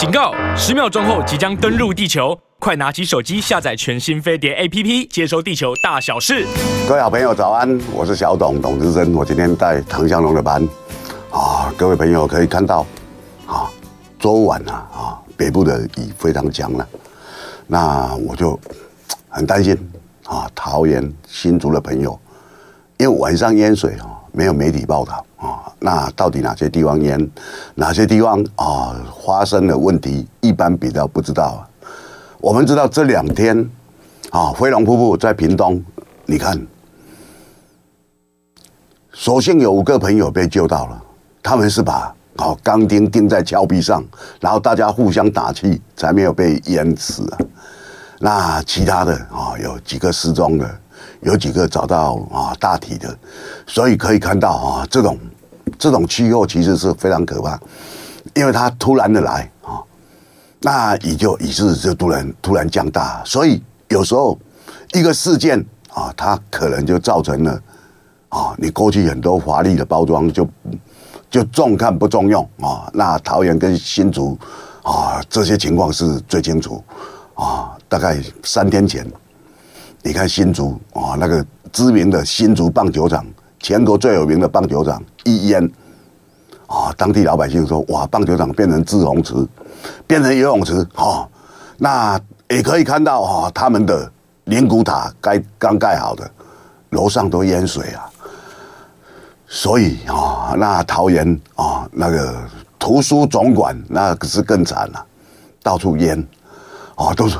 [0.00, 0.32] 警告！
[0.56, 6.46] 十秒钟后即将登陆地球，快拿起手机下载全新飞碟 APP，接收地球大小事。
[6.88, 10.66] 各位好朋友早安，我是小董董志森，我今天带唐湘龙的班
[11.30, 12.86] 啊，各位朋友可以看到
[13.46, 13.70] 啊，
[14.18, 16.88] 昨晚啊啊，北部的雨非常强了，
[17.66, 18.58] 那我就
[19.28, 19.76] 很担心
[20.24, 22.18] 啊，桃园新竹的朋友，
[22.96, 25.72] 因为晚上淹水啊，没有媒体报道啊。
[25.78, 27.30] 那到底哪些地方淹？
[27.74, 28.94] 哪些地方啊
[29.26, 30.26] 发生的问题？
[30.40, 31.60] 一般比较不知道啊。
[32.38, 33.70] 我们知道这两天
[34.30, 35.82] 啊，飞龙瀑布在屏东，
[36.26, 36.66] 你看，
[39.12, 41.02] 所幸有五个朋友被救到了。
[41.42, 44.04] 他们是把啊钢钉钉在峭壁上，
[44.40, 47.38] 然后大家互相打气，才没有被淹死啊。
[48.20, 50.80] 那其他的啊，有几个失踪的，
[51.20, 53.16] 有几个找到啊大体的，
[53.66, 55.18] 所以可以看到啊这种。
[55.78, 57.58] 这种气候其实是非常可怕，
[58.34, 59.80] 因为它突然的来啊，
[60.60, 64.36] 那雨就雨势就突然突然降大，所以有时候
[64.92, 67.62] 一个事件啊，它可能就造成了
[68.30, 70.46] 啊，你过去很多华丽的包装就
[71.30, 72.90] 就重看不重用啊。
[72.92, 74.36] 那桃园跟新竹
[74.82, 76.82] 啊，这些情况是最清楚
[77.34, 77.78] 啊。
[77.88, 79.06] 大概三天前，
[80.02, 83.24] 你看新竹啊，那个知名的新竹棒球场。
[83.62, 85.62] 全国最有名的棒球场一淹
[86.66, 89.34] 啊，当地老百姓说：“哇，棒球场变成自洪池，
[90.06, 91.28] 变成游泳池啊！”
[91.76, 94.10] 那也可以看到哈，他们的
[94.44, 96.30] 灵骨塔盖刚盖好的
[96.88, 98.08] 楼上都淹水啊。
[99.46, 102.42] 所以啊，那桃园啊，那个
[102.78, 105.04] 图书总馆那可是更惨了，
[105.62, 106.18] 到处淹
[106.94, 107.36] 啊，都是。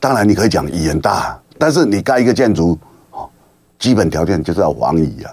[0.00, 2.76] 当然你可以讲雨很大，但是你盖一个建筑，
[3.78, 5.32] 基本条件就是要防雨啊。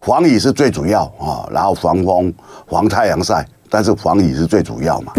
[0.00, 2.32] 防雨是最主要啊，然后防风、
[2.68, 5.12] 防太阳晒，但是防雨是最主要嘛，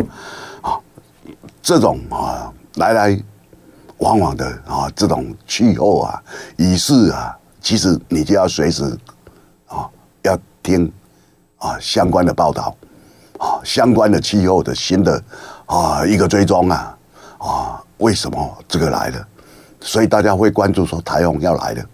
[0.61, 0.79] 啊，
[1.61, 3.21] 这种啊来来
[3.97, 6.23] 往往的啊这种气候啊
[6.55, 8.97] 雨势啊，其实你就要随时
[9.67, 9.89] 啊
[10.21, 10.89] 要听
[11.57, 12.73] 啊相关的报道
[13.39, 15.21] 啊相关的气候的新的
[15.65, 16.97] 啊一个追踪啊
[17.39, 19.27] 啊为什么这个来了？
[19.83, 21.85] 所以大家会关注说台风要来了。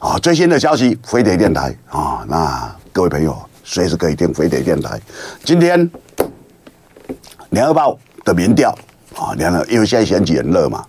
[0.00, 5.00] 啊，最新的消息，飞碟电台啊，那各位朋友随时可以听飞碟电台。
[5.44, 5.90] 今天
[7.50, 8.76] 联合报的民调
[9.16, 10.84] 啊，联合因为现在选举很热嘛，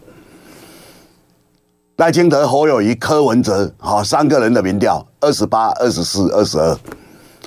[1.98, 6.78] 赖清德、侯友谊、柯文哲啊三个人的民调，二十八、二十四、二十二，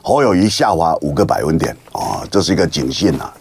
[0.02, 3.32] 侯友谊下滑五个百分点啊，这是一个警讯呐。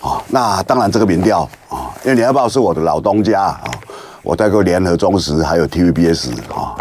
[0.00, 3.70] 啊，那当然这个民调啊，因为联合报是我的老东家啊，
[4.26, 6.74] 我带过联合、中时还有 TVBS 啊。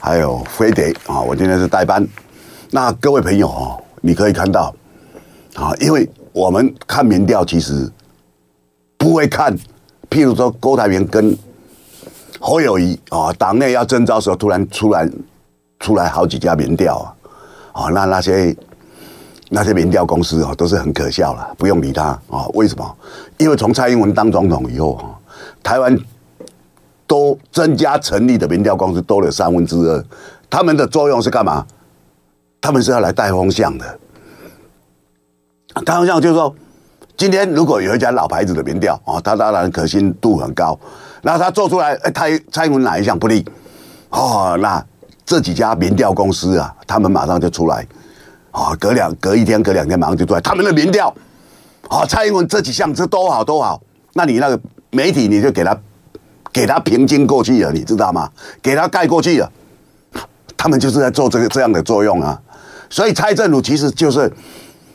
[0.00, 2.04] 还有飞碟啊，我今天是代班。
[2.72, 4.74] 那各位朋友啊，你可以看到
[5.54, 7.88] 啊，因为我们看民调其实
[8.98, 9.56] 不会看，
[10.10, 11.38] 譬如说郭台铭跟
[12.40, 15.08] 侯友谊啊，党内要征召的时候，突然出来
[15.78, 16.98] 出来好几家民调
[17.72, 18.56] 啊，啊，那那些
[19.50, 22.44] 那些民调公司啊，都是很可笑了，不用理他啊。
[22.54, 22.96] 为什么？
[23.38, 25.14] 因为从蔡英文当总统以后啊，
[25.62, 25.96] 台湾。
[27.12, 30.02] 都增加成立的民调公司多了三分之二，
[30.48, 31.66] 他们的作用是干嘛？
[32.58, 33.98] 他们是要来带风向的。
[35.84, 36.54] 带风向就是说，
[37.14, 40.80] 今天如果有一家老牌子的民调啊，他当然可信度很高，
[41.20, 43.44] 那他做出来，哎，蔡蔡英文哪一项不利？
[44.08, 44.82] 哦，那
[45.26, 47.86] 这几家民调公司啊，他们马上就出来，
[48.52, 51.14] 啊，隔两隔一天，隔两天马上就出来，他们的民调，
[51.90, 53.82] 啊，蔡英文这几项这都好都好，
[54.14, 54.58] 那你那个
[54.92, 55.78] 媒体你就给他。
[56.52, 58.28] 给他平均过去了，你知道吗？
[58.60, 59.50] 给他盖过去了，
[60.56, 62.38] 他们就是在做这个这样的作用啊。
[62.90, 64.30] 所以蔡政府其实就是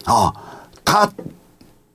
[0.06, 0.31] 啊，
[0.85, 1.09] 他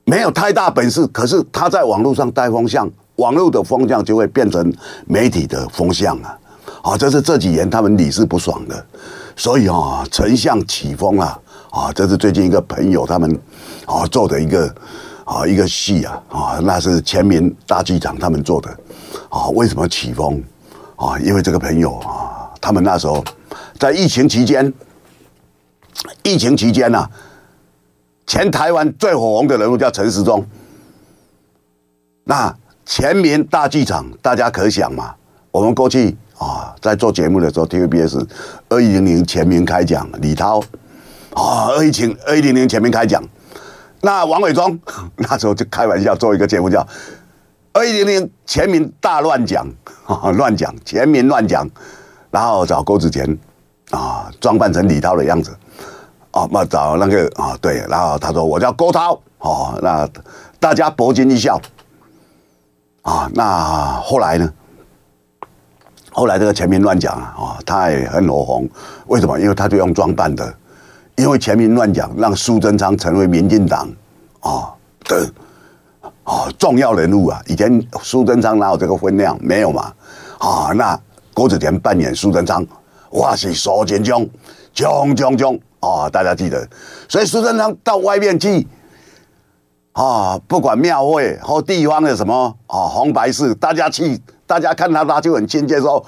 [0.03, 4.73] 没有太大本事，可是他在网络上带风向，网络的风向就会变成
[5.05, 6.37] 媒体的风向啊。
[6.81, 8.85] 啊，这是这几年他们理是不爽的。
[9.37, 11.39] 所以啊，丞相起风了
[11.71, 13.39] 啊，这是最近一个朋友他们
[13.85, 14.75] 啊做的一个
[15.25, 18.69] 啊一个戏啊啊，那是全民大剧场他们做的。
[19.29, 20.43] 啊，为什么起风？
[20.95, 23.23] 啊，因为这个朋友啊，他们那时候
[23.79, 24.71] 在疫情期间，
[26.23, 27.07] 疫情期间呐，
[28.27, 30.45] 全台湾最火红的人物叫陈时中。
[32.25, 32.55] 那
[32.85, 35.15] 全民大剧场，大家可想嘛？
[35.51, 38.25] 我们过去啊，在做节目的时候，TVBS
[38.69, 40.59] 二一零零全民开讲，李涛
[41.33, 43.23] 啊，二一零二一零零全民开讲。
[44.05, 44.77] 那王伟忠
[45.15, 46.85] 那时候就开玩笑做一个节目叫。
[47.75, 49.67] 二一零零全民大乱讲
[50.05, 51.67] 啊， 乱讲，全民乱讲，
[52.29, 53.25] 然后找郭子乾
[53.89, 55.57] 啊，装扮成李涛的样子
[56.33, 60.07] 哦，那找那个啊，对，然后他说我叫郭涛，哦，那
[60.59, 61.59] 大家博君一笑，
[63.01, 64.53] 啊，那后来呢？
[66.11, 68.69] 后来这个前民乱讲啊，啊，他也很火红，
[69.07, 69.39] 为什么？
[69.39, 70.55] 因为他就用装扮的，
[71.15, 73.87] 因为前民乱讲，让苏贞昌成为民进党
[74.39, 74.73] 啊
[75.05, 75.31] 的
[76.23, 77.41] 啊重要人物啊。
[77.47, 79.37] 以前苏贞昌哪有这个分量？
[79.41, 79.93] 没有嘛。
[80.39, 80.99] 啊，那
[81.33, 82.65] 郭子田扮演苏贞昌，
[83.09, 84.25] 我是苏贞昌，
[84.73, 86.09] 冲冲冲啊！
[86.09, 86.67] 大家记得，
[87.07, 88.67] 所以苏贞昌到外面去
[89.93, 94.19] 啊，不管庙会或地方的什么啊红白事，大家去。
[94.45, 96.05] 大家看他，他就很亲切，说：“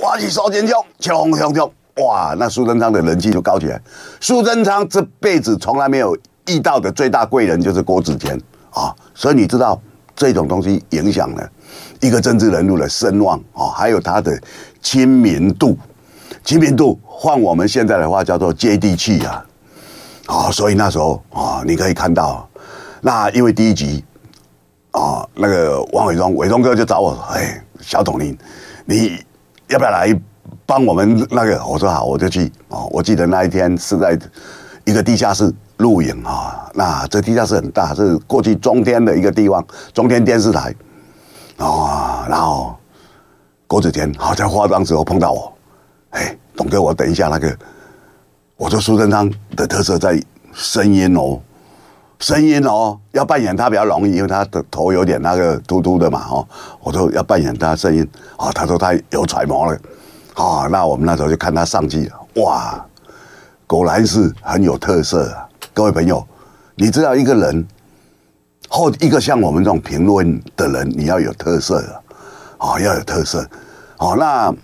[0.00, 3.80] 我是苏贞昌，冲冲冲！”哇，那苏贞昌的人气就高起来。
[4.20, 6.16] 苏贞昌这辈子从来没有
[6.48, 8.36] 遇到的最大贵人就是郭子乾
[8.70, 9.80] 啊，所以你知道
[10.16, 11.50] 这种东西影响了
[12.00, 14.36] 一个政治人物的声望啊，还有他的
[14.82, 15.78] 亲民度。
[16.42, 19.46] 亲民度换我们现在的话叫做接地气啊
[20.26, 22.48] 啊，所以那时候啊，你可以看到，
[23.00, 24.04] 那因为第一集
[24.90, 27.60] 啊，那个王伟忠伟忠哥就找我，哎。
[27.80, 28.34] 小董林，
[28.86, 29.22] 你
[29.68, 30.08] 要不要来
[30.66, 31.64] 帮我们那个？
[31.64, 32.50] 我说好，我就去。
[32.68, 34.18] 哦，我记得那一天是在
[34.84, 36.70] 一个地下室录影啊。
[36.74, 40.74] 那这地下室很大，是过去中天的一个地方，中天电视台。
[41.58, 42.76] 哦，然后
[43.66, 45.52] 郭子乾好在化妆时候碰到我，
[46.10, 47.56] 哎，董哥，我等一下那个，
[48.56, 50.20] 我说苏贞昌的特色在
[50.52, 51.40] 声音哦。
[52.20, 56.46] 声音哦，要扮演他比较容易，因为他的头有点那个秃秃的嘛，哦，
[56.80, 59.78] 我说要扮演他声音，啊，他说他有揣摩了，
[60.34, 62.84] 啊，那我们那时候就看他上去了，哇，
[63.66, 65.48] 果然是很有特色啊！
[65.72, 66.24] 各位朋友，
[66.74, 67.66] 你知道一个人，
[68.68, 71.80] 或一个像我们这种评论的人，你要有特色
[72.58, 73.48] 啊，啊，要有特色，
[73.98, 74.54] 哦，那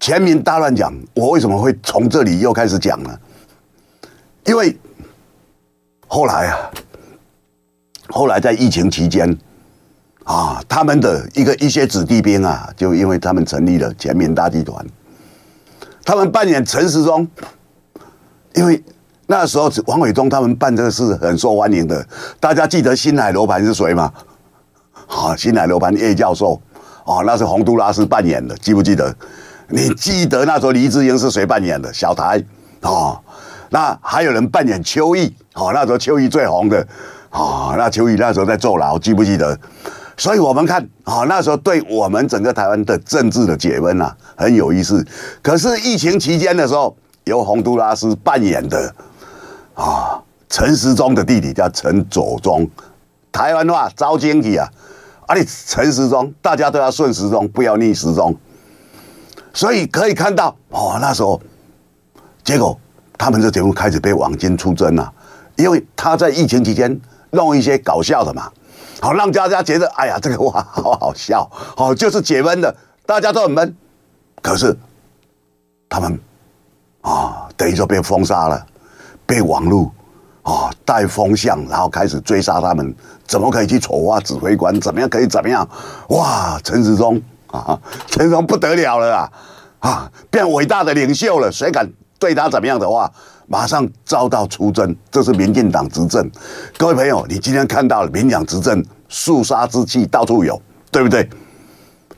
[0.00, 3.18] 全民大乱讲，我为什么会从这里又开始讲呢？
[4.44, 4.76] 因为。
[6.10, 6.70] 后来啊，
[8.08, 9.38] 后来在疫情期间，
[10.28, 14.84] 啊，他们的一个一些子弟兵啊，就因为他们成立了前民大集团，
[16.04, 17.26] 他们扮演陈时中，
[18.54, 18.84] 因为
[19.26, 22.06] 那时候王伟忠他们办这个事很受欢迎的，
[22.38, 24.12] 大家记得新海罗盘是谁吗？
[25.06, 26.60] 啊，新海罗盘叶教授，
[27.06, 29.16] 啊，那是洪都拉斯扮演的，记不记得？
[29.68, 31.90] 你记得那时候黎智英是谁扮演的？
[31.94, 32.44] 小台
[32.82, 33.18] 啊。
[33.70, 36.86] 那还有人扮演邱毅，哦，那时候邱毅最红的，
[37.30, 39.58] 啊，那邱毅那时候在坐牢，记不记得？
[40.18, 45.02] 所以我们看，啊，那时候对我们整个台湾的政治的解温啊，很有意思。
[45.40, 46.94] 可是疫情期间的时候，
[47.24, 48.94] 由洪都拉斯扮演的，
[49.74, 50.20] 啊，
[50.50, 52.68] 陈时中的弟弟叫陈左中，
[53.32, 54.68] 台湾话招经济啊，
[55.26, 58.36] 啊，你陈时中，大家都要顺时钟，不要逆时钟。
[59.54, 61.40] 所以可以看到，哦，那时候
[62.44, 62.78] 结果。
[63.20, 65.12] 他们这节目开始被网军出征了，
[65.56, 67.00] 因为他在疫情期间
[67.32, 68.48] 弄一些搞笑的嘛，
[69.00, 72.74] 好让大家觉得哎呀，这个哇好好笑，好就是解闷的，
[73.06, 73.76] 大家都很闷。
[74.42, 74.76] 可是
[75.88, 76.18] 他们
[77.02, 78.66] 啊，等于说被封杀了，
[79.24, 79.92] 被网络
[80.42, 82.94] 啊带风向，然后开始追杀他们，
[83.26, 84.80] 怎么可以去丑化指挥官？
[84.80, 85.68] 怎么样可以怎么样？
[86.08, 89.32] 哇，陈时中啊，陈时中不得了了啊，
[89.80, 91.90] 啊，变伟大的领袖了，谁敢？
[92.18, 93.10] 对他怎么样的话，
[93.46, 94.94] 马上遭到出征。
[95.10, 96.28] 这是民进党执政，
[96.76, 101.28] 各位朋友，你今天看到了民进党执政，肃杀之气到处有，对不对？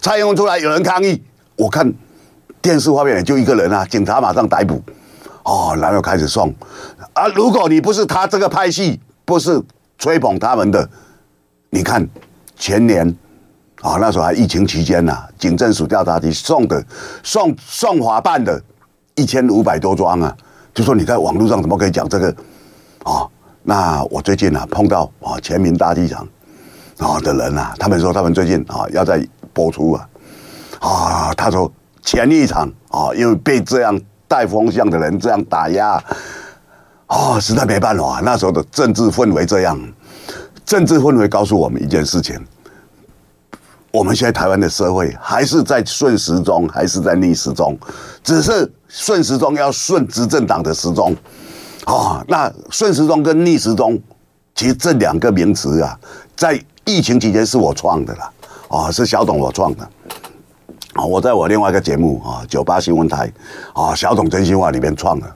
[0.00, 1.22] 蔡英文出来有人抗议，
[1.56, 1.92] 我看
[2.62, 4.82] 电视画面也就一个人啊，警察马上逮捕，
[5.44, 6.54] 哦，然后开始送。
[7.12, 9.62] 啊，如果你不是他这个派系，不是
[9.98, 10.88] 吹捧他们的，
[11.68, 12.08] 你看
[12.56, 13.06] 前年
[13.82, 16.82] 啊，那时候还疫情期间呢、啊，警政署调查局送的
[17.22, 18.58] 送送法办的。
[19.20, 20.34] 一千五百多桩啊！
[20.72, 22.28] 就说你在网络上怎么可以讲这个
[23.02, 23.30] 啊、哦？
[23.62, 26.26] 那我最近啊碰到啊全民大剧场
[26.96, 29.22] 啊的人啊，他们说他们最近啊要在
[29.52, 30.08] 播出啊
[30.80, 36.04] 啊，他说前一场啊，因为被这样带风向的人这样打压啊、
[37.08, 38.22] 哦，实在没办法。
[38.24, 39.78] 那时候的政治氛围这样，
[40.64, 42.42] 政治氛围告诉我们一件事情。
[43.92, 47.76] 我们现在台湾的社会还是在顺时钟，还是在逆时钟？
[48.22, 51.16] 只是顺时钟要顺执政党的时钟
[51.84, 52.22] 啊。
[52.26, 53.98] 那顺时钟跟逆时钟，
[54.54, 55.98] 其实这两个名词啊，
[56.36, 58.32] 在疫情期间是我创的啦。
[58.68, 59.88] 啊，是小董我创的。
[60.94, 63.32] 啊，我在我另外一个节目啊，九八新闻台
[63.72, 65.26] 啊，小董真心话里面创的。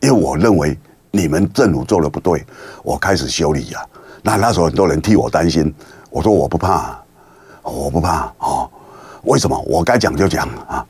[0.00, 0.76] 因为我认为
[1.12, 2.44] 你们政府做的不对，
[2.82, 3.80] 我开始修理呀。
[4.22, 5.72] 那那时候很多人替我担心，
[6.10, 6.98] 我说我不怕。
[7.64, 8.68] 我不怕哦，
[9.22, 9.56] 为什么？
[9.68, 10.84] 我该讲就讲啊，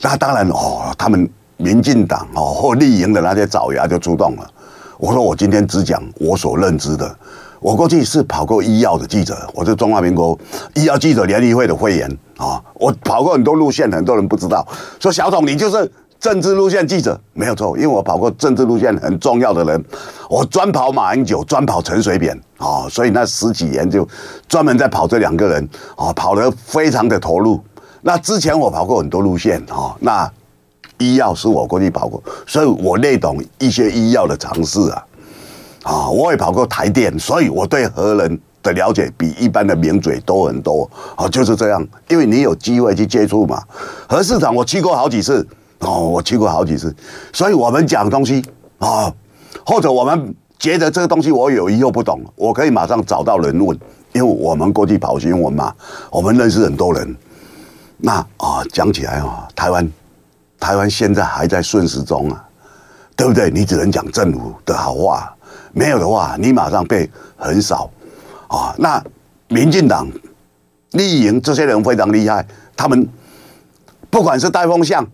[0.00, 4.50] 那当然哦，他们民进党哦或立营的那些爪牙就出动了。
[4.98, 7.16] 我说我今天只讲我所认知的。
[7.58, 10.38] 我过去是跑过医药的记者，我是中华民国
[10.74, 12.62] 医药记者联谊会的会员啊。
[12.74, 14.66] 我跑过很多路线，很多人不知道。
[15.00, 19.82] 说小董你就是政治路线记者，没有错，因为我跑过政治路线很重要的人。
[20.28, 24.06] 我专跑马英九，专跑陈水扁啊，所以那十几年就
[24.46, 27.58] 专门在跑这两个人啊，跑得非常的投入。
[28.06, 30.30] 那之前我跑过很多路线啊，那
[30.98, 35.06] 医药是我过去跑过，所以我略懂一些医药的常识啊。
[35.82, 40.88] 啊，我也跑过台电，所以我对核能的了解比一般的名嘴多很多。
[41.16, 43.60] 啊，就是这样，因为你有机会去接触嘛。
[44.08, 45.44] 核市场我去过好几次，
[45.80, 46.94] 哦，我去过好几次，
[47.32, 48.40] 所以我们讲东西
[48.78, 49.12] 啊，
[49.64, 53.76] 或者我们觉得这个东西我有疑惑不懂，我可以马上找到人问，
[54.12, 55.74] 因为我们过去跑新闻嘛，
[56.08, 57.16] 我们认识很多人。
[57.98, 59.90] 那啊，讲起来啊，台湾，
[60.60, 62.44] 台湾现在还在顺时钟啊，
[63.16, 63.50] 对不对？
[63.50, 65.32] 你只能讲政府的好话。
[65.72, 67.90] 没有的话，你马上被横扫
[68.48, 68.74] 啊！
[68.78, 69.02] 那
[69.48, 70.10] 民进党、
[70.92, 73.06] 立营这些人非常厉害，他们
[74.08, 75.06] 不管是带风向，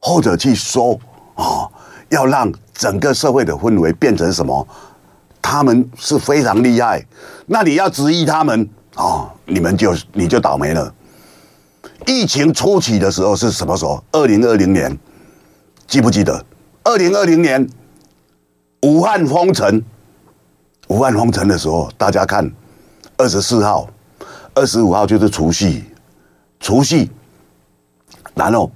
[0.00, 0.98] 或者去说
[1.34, 1.68] 啊，
[2.08, 4.66] 要让整个社会的氛围变成什么，
[5.40, 7.06] 他们是非常厉害。
[7.46, 10.92] 那你要质疑他们啊，你们就你就倒霉了。
[12.06, 14.02] 疫情初期的时候是什么时候？
[14.12, 14.98] 二零二零年，
[15.86, 16.44] 记不记得？
[16.84, 17.68] 二零二零年
[18.82, 19.82] 武汉封城。
[20.88, 22.50] 武汉封城的时候，大家看，
[23.16, 23.88] 二十四号、
[24.54, 25.84] 二十五号就是除夕，
[26.60, 27.10] 除夕，
[28.34, 28.70] 然后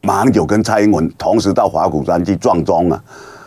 [0.00, 3.04] 马英九跟蔡英文同时到花果山去撞钟啊，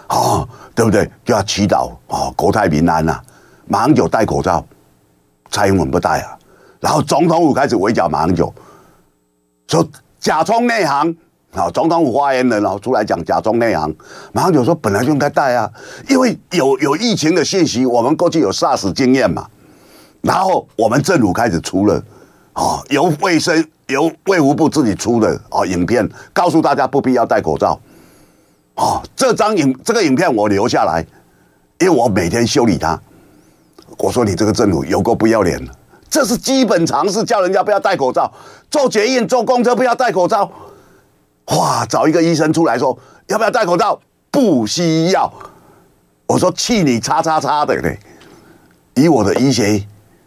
[0.08, 1.10] 啊，对不对？
[1.26, 3.20] 就要祈祷啊，国泰民安呐。
[3.66, 4.66] 马英九戴口罩，
[5.50, 6.38] 蔡英文不戴啊，
[6.80, 8.54] 然后总统府开始围剿马英九，
[9.74, 9.88] 说
[10.20, 11.16] 假充内行。
[11.54, 13.96] 啊，总统府发言人然后出来讲假装内行，
[14.32, 15.70] 马上就说本来就应该带啊，
[16.10, 19.48] 因为有有疫情的信息，我们过去有 SARS 经验嘛，
[20.22, 22.04] 然后我们政府开始出了
[22.54, 27.80] 啊，由卫生由卫福部自己出的啊影片，告诉大家不必要戴口罩，
[28.74, 31.06] 啊，这张影这个影片我留下来，
[31.80, 33.00] 因为我每天修理它，
[34.00, 35.64] 我说你这个政府有够不要脸，
[36.14, 38.32] 这是基本常识，叫人家不要戴口罩，
[38.70, 40.48] 坐捷运坐公车不要戴口罩。
[41.48, 41.84] 哇！
[41.88, 42.96] 找一个医生出来说，
[43.30, 44.00] 要不要戴口罩？
[44.30, 45.34] 不需要。
[46.28, 47.98] 我说气你叉叉叉的嘞！
[48.94, 49.84] 以我的医学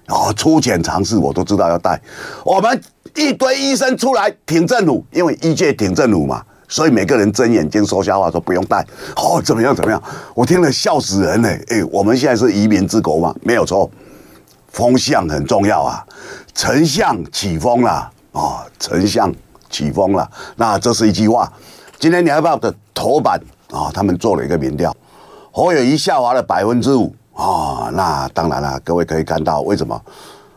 [0.09, 2.03] 哦粗浅常识，我都知道要戴。
[2.45, 2.83] 我们
[3.15, 8.85] 一堆医生出来挺政府，因为医界挺政府嘛，所以每个人睁眼睛说瞎话，说不用戴。
[9.15, 9.73] 哦，怎么样？
[9.73, 10.03] 怎么样？
[10.35, 11.65] 我听了笑死人嘞！
[11.69, 13.89] 哎，我们现在是移民之国嘛，没有错，
[14.77, 16.07] 风向很重要啊。
[16.53, 19.35] 丞相起风了啊，丞相。
[19.69, 21.53] 起风了，那这是一句话。
[21.99, 23.39] 今天《联合报》的头版
[23.73, 24.97] 啊，他们做了一个民调，
[25.51, 27.91] 侯友宜下滑了百分之五啊。
[27.93, 30.01] 那当然了，各位可以看到为什么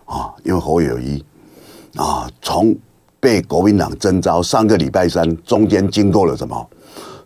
[0.05, 0.31] 啊？
[0.43, 1.25] 因为侯友宜
[1.95, 2.73] 啊，从
[3.19, 6.69] 被国民党征召上个礼拜三，中间经过了什么？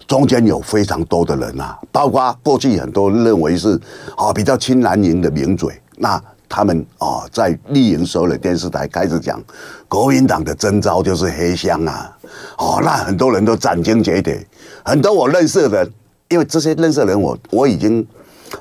[0.08, 3.80] 中间有非常多的人啊，包括过去很多认为是
[4.16, 6.20] 啊比较亲蓝营的名嘴，那。
[6.56, 9.42] 他们哦，在绿营所有的电视台开始讲，
[9.88, 12.16] 国民党的征召就是黑箱啊！
[12.60, 14.46] 哦，那很多人都斩钉截铁，
[14.86, 15.92] 很多我认识的人，
[16.30, 18.08] 因为这些认识的人我，我已经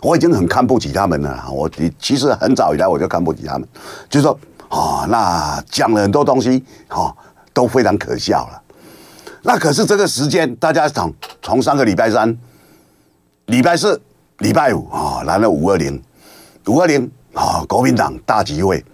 [0.01, 1.45] 我已经很看不起他们了。
[1.53, 3.69] 我其实很早以来我就看不起他们，
[4.09, 4.39] 就是说
[4.71, 7.15] 哦，那讲了很多东西，哦，
[7.53, 8.63] 都非常可笑了。
[9.43, 12.35] 那可是这个时间，大家从从上个礼拜三、
[13.49, 14.01] 礼拜四、
[14.39, 16.03] 礼拜五啊，来了五二零，
[16.69, 17.11] 五二零。
[17.35, 18.85] 啊，国民党大集会，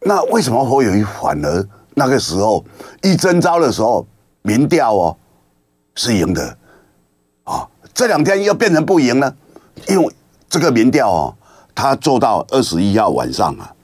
[0.00, 2.64] 那为什么侯友宜反而那个时候
[3.02, 4.06] 一征召的时候
[4.40, 5.16] 民调哦
[5.94, 6.56] 是赢的
[7.44, 7.68] 啊？
[7.92, 9.34] 这两天又变成不赢了，
[9.88, 10.14] 因为
[10.48, 11.34] 这个民调哦，
[11.74, 13.74] 他做到二十一号晚上啊，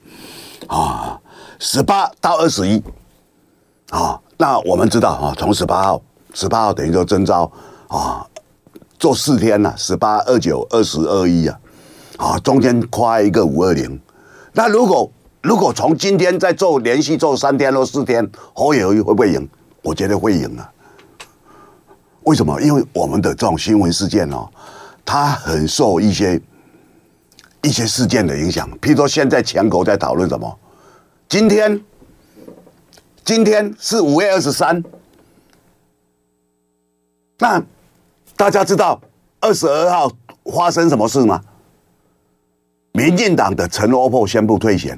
[0.67, 1.21] 啊，
[1.59, 2.83] 十八到二十一
[3.91, 6.01] 啊，那我们知道啊，从十八号，
[6.33, 7.51] 十八号等于说征召
[7.87, 8.25] 啊，
[8.97, 11.59] 做四天了，十八、二九、二十、二一啊。
[12.19, 13.97] 啊，中间跨一个五二零，
[14.51, 15.09] 那如果
[15.41, 19.49] 如果从今天再做连续做三天或四天，侯友宜会不会赢？
[19.81, 20.69] 我觉得会赢啊。
[22.23, 22.61] 为什么？
[22.61, 24.49] 因为我们的这种新闻事件哦，
[25.05, 26.39] 它很受一些
[27.61, 28.69] 一些事件的影响。
[28.81, 30.59] 譬如说，现在全国在讨论什么？
[31.29, 31.81] 今天
[33.23, 34.83] 今天是五月二十三，
[37.37, 37.63] 那
[38.35, 38.99] 大家知道
[39.39, 40.11] 二十二号
[40.53, 41.41] 发生什么事吗？
[43.09, 44.95] 民进党的陈欧珀宣布退选，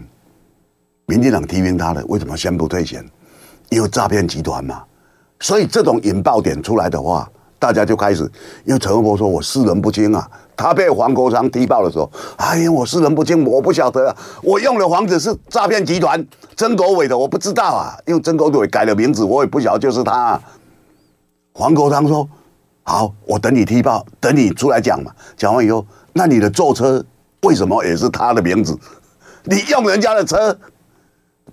[1.06, 3.02] 民进党提名他的，为什么宣布退选？
[3.70, 4.84] 因为诈骗集团嘛。
[5.40, 8.30] 所以这种引爆点出来的话，大家就开始，
[8.66, 16.22] 因为陈欧珀说我识人不清啊，他被黄国昌踢爆的时候，哎呀，我识人不清，我不晓得啊，我用的房子是诈骗集团
[16.58, 20.38] 曾国伟的，我不知道啊，因为曾国伟改了名字，我也不晓得就是他。
[21.54, 22.28] 黄国昌说
[22.84, 25.14] ：“好，我等你踢爆，等你出来讲嘛。
[25.38, 27.02] 讲完以后，那你的坐车
[27.42, 28.78] 为什么也是他的名字？
[29.44, 30.56] 你用人家的车，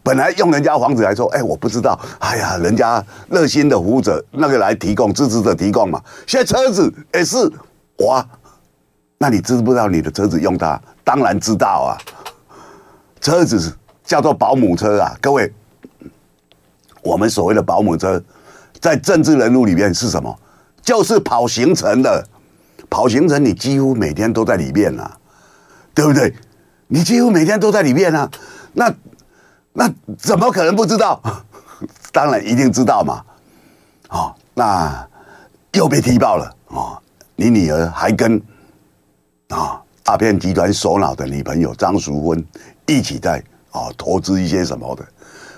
[0.03, 1.99] 本来用人家房子来说，哎，我不知道。
[2.19, 6.03] 哎呀，人家热心的服务者那个来提供，支持者提供嘛。
[6.27, 7.37] 现在车子也是
[7.97, 8.25] 我，
[9.17, 10.81] 那你知不知道你的车子用它？
[11.03, 11.97] 当然知道啊。
[13.21, 15.53] 车子叫做保姆车啊，各位，
[17.03, 18.23] 我们所谓的保姆车。”
[18.81, 20.39] 在政治人物里面是什么？
[20.83, 22.25] 就是跑行程的，
[22.89, 25.18] 跑行程你几乎每天都在里面啊，
[25.99, 26.33] 对不对？
[26.87, 28.31] 你几乎每天都在里面啊，
[28.73, 28.95] 那
[29.73, 31.21] 那怎么可能不知道？
[32.13, 33.25] 当然一定知道嘛。
[34.11, 35.05] 哦，那
[35.73, 36.97] 又被踢爆了哦，
[37.35, 38.41] 你女儿还跟
[39.49, 42.47] 啊诈骗集团首脑的女朋友张淑芬
[42.87, 45.05] 一起在啊投资一些什么的，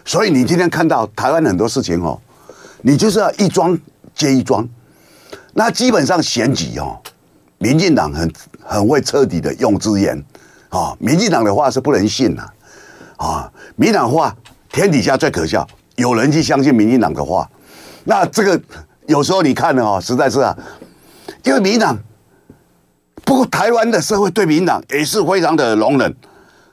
[0.07, 2.19] 所以你今天看到台湾很多事情哦。
[2.81, 3.79] 你就是要一桩
[4.15, 4.67] 接一桩，
[5.53, 6.99] 那基本上选举哦，
[7.59, 8.33] 民进党很
[8.71, 10.25] 很会彻底的用资源。
[10.69, 12.47] 啊，民进党的话是不能信呐，
[13.17, 14.35] 啊，民党话
[14.71, 17.51] 天底下最可笑，有人去相信民进党的话，
[18.05, 18.61] 那这个
[19.07, 20.57] 有时候你看了哦，实在是啊，
[21.43, 21.99] 因为民党，
[23.25, 26.15] 不过台湾的社会对民党也是非常的容忍，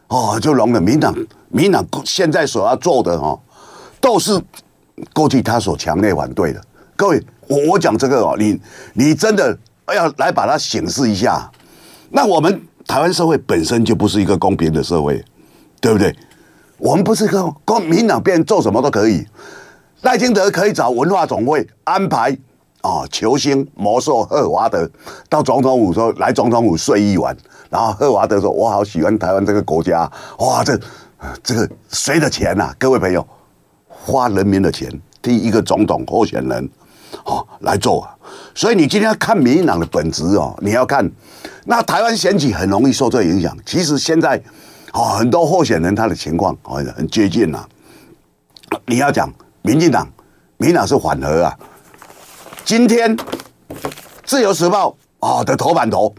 [0.10, 0.84] 哦，就容忍。
[0.84, 1.16] 民党，
[1.50, 3.40] 民党现在所要做的哦，
[4.00, 4.40] 都是。
[5.14, 6.60] 过去他所强烈反对的，
[6.96, 8.60] 各位，我我讲这个哦，你
[8.94, 9.56] 你真的
[9.94, 11.48] 要来把它显示一下。
[12.10, 15.24] 那我们台湾社会本身就不是一个公平的社会，
[15.80, 16.16] 对不对？
[16.78, 19.26] 我们不是一个公民党，别人做什么都可以。
[20.02, 22.32] 赖清德可以找文化总会安排
[22.82, 24.90] 啊、哦，球星魔兽赫华德
[25.28, 27.36] 到总统府说来总统府睡一晚，
[27.70, 30.10] 然后赫华德说：“我好喜欢台湾这个国家。”
[30.40, 30.80] 哇，这
[31.44, 32.76] 这个谁的钱呐、啊？
[32.78, 33.26] 各位朋友。
[33.90, 34.90] 花人民的钱
[35.22, 36.70] 替一个总统候选人，
[37.26, 38.16] 哦来做啊，
[38.56, 41.12] 所以你今天要看民进党的本质哦，你要看
[41.70, 43.56] 那台湾选举很容易受这影响。
[43.66, 44.42] 其实现在
[44.94, 47.68] 哦很多候选人他的情况哦很接近呐。
[48.86, 49.30] 你要讲
[49.64, 50.08] 民进党，
[50.56, 51.54] 民党是缓和啊。
[52.64, 53.18] 今天
[54.24, 56.16] 自由时报啊的头版头，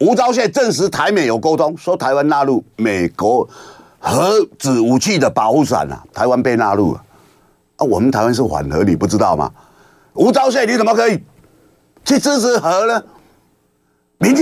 [0.00, 3.48] 吴钊燮证实台美有沟通，说台湾纳入美国
[3.98, 7.02] 核子武器的保护伞啊，台湾被纳入了。
[7.76, 9.50] 啊，我们台湾是缓和，你不知道吗？
[10.12, 11.22] 吴钊燮，你怎么可以
[12.04, 13.02] 去支持核呢？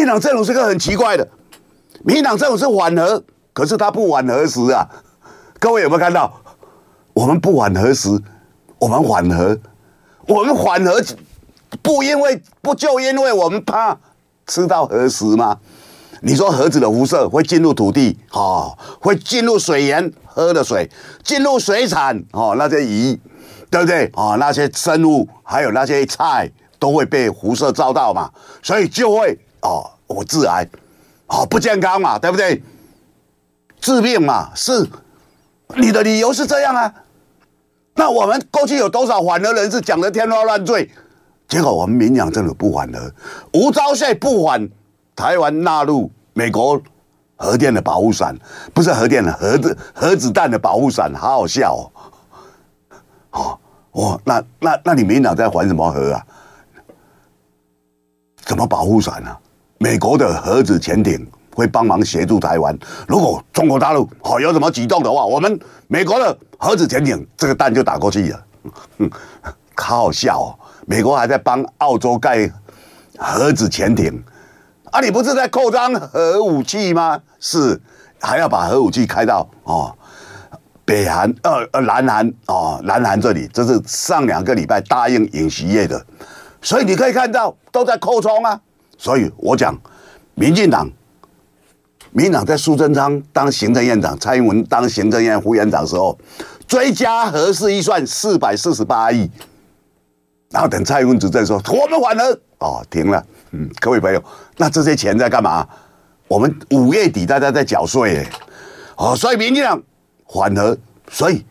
[0.02, 1.28] 民进党政府是个很奇怪的，
[2.02, 4.84] 民进党政府是缓和，可是他不缓核时啊。
[5.60, 6.40] 各位有没有看到？
[7.12, 8.08] 我们不缓核时，
[8.80, 9.56] 我们缓和，
[10.26, 11.00] 我们缓和
[11.82, 13.96] 不因为不就因为我们怕
[14.48, 15.58] 吃到核食吗？
[16.22, 20.90] 你说核子的辐射会进入土地，哦，会进入水源喝的水，
[21.22, 23.20] 进入水产，哦，那些鱼，
[23.70, 24.10] 对不对？
[24.14, 28.28] 哦，那些生物，还有那些菜都会被辐射照到嘛，
[28.64, 30.68] 所以就会哦，我致癌，
[31.26, 32.62] 哦，不健康嘛，对不对？
[33.80, 34.88] 致命嘛，是
[35.76, 36.94] 你的理由是这样啊？
[37.94, 40.90] 那我们过去有多少缓核人士讲的天花乱坠？
[41.48, 43.12] 结果我们民进党政府不缓核，
[43.52, 44.68] 吴钊燮不缓。
[45.14, 46.80] 台湾纳入美国
[47.36, 48.34] 核电的保护伞，
[48.72, 51.90] 不是核电的核子核子弹的保护伞，好好笑
[53.30, 53.58] 哦！
[53.90, 56.26] 哦，那那那你民进党在缓什么核啊？
[58.36, 59.38] 怎么保护伞啊？
[59.82, 62.78] 美国的核子潜艇会帮忙协助台湾。
[63.08, 68.44] 如果中国大陆哦有什么举动的话，我们美国的核子潜艇这个弹就打过去了。
[69.74, 70.54] 好好笑哦！
[70.86, 72.48] 美国还在帮澳洲盖
[73.18, 74.22] 核子潜艇。
[74.92, 77.20] 啊，你不是在扩张核武器吗？
[77.40, 77.80] 是，
[78.20, 79.92] 还要把核武器开到哦，
[80.84, 86.06] 北韩、呃呃南韩哦，南韩这里，这是上两个礼拜答应尹锡悦的，
[86.60, 88.60] 所以你可以看到都在扩充啊。
[89.02, 89.76] 所以我讲，
[90.36, 90.88] 民进党，
[92.12, 96.16] 民进党在苏贞昌当行政院长，蔡英文当行政院副院长的时候，
[96.68, 99.28] 追加核四预算四百四十八亿，
[100.50, 103.26] 然后等蔡英文执政说我们缓和哦，停了。
[103.50, 104.22] 嗯，各位朋友，
[104.56, 105.66] 那这些钱在干嘛？
[106.28, 108.30] 我们五月底大家在缴税哎，
[108.96, 109.82] 哦，所以民进党
[110.22, 110.78] 缓和，
[111.10, 111.44] 所以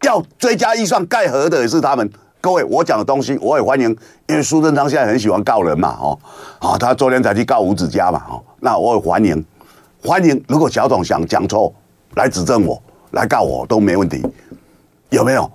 [0.00, 2.10] 要追加预算盖核的也是他们。
[2.42, 3.88] 各位，我讲的东西我也欢迎，
[4.26, 6.18] 因为苏贞昌现在很喜欢告人嘛，哦，
[6.58, 9.42] 啊，他昨天才去告吴子嘉嘛，哦，那我也欢迎，
[10.02, 10.44] 欢迎。
[10.48, 11.72] 如果小董想讲错
[12.16, 14.20] 来指正我，来告我都没问题，
[15.10, 15.48] 有没有？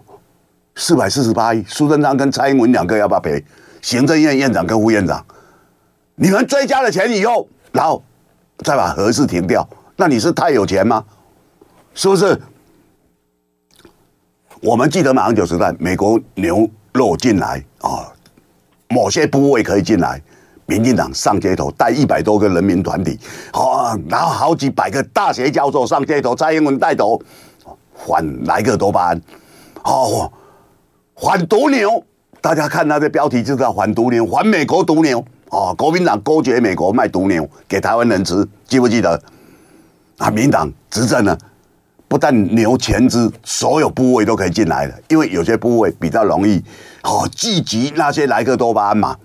[0.76, 3.44] 四百四十八亿，苏贞昌跟蔡英文两个要不要赔？
[3.82, 5.22] 行政院院长跟副院长，
[6.16, 8.02] 你们追加了钱以后，然后
[8.60, 11.04] 再把核四停掉，那你是太有钱吗？
[11.94, 12.42] 是不是？
[14.62, 18.12] 我们记得马英九时代，美国牛肉进来啊，
[18.90, 20.20] 某些部位可以进来，
[20.66, 23.20] 民进党上街头带一百多个人民团体，
[23.52, 27.22] 啊，然后好几百个大学教授上街头，蔡英文带头
[27.94, 29.22] 反莱克多巴胺，
[29.84, 30.32] 哦，
[31.16, 32.04] 反毒牛，
[32.42, 39.22] 大家看他的标题就知道反毒牛，反美国毒牛，哦，国民党勾结美国卖毒牛给台湾人吃，记不记得？
[40.18, 41.38] 啊，民党执政呢？
[42.08, 46.64] 不但牛前肢所有部位都可以进来了，因为有些部位比较容易
[47.04, 49.18] 哦聚集那些莱克多巴胺嘛，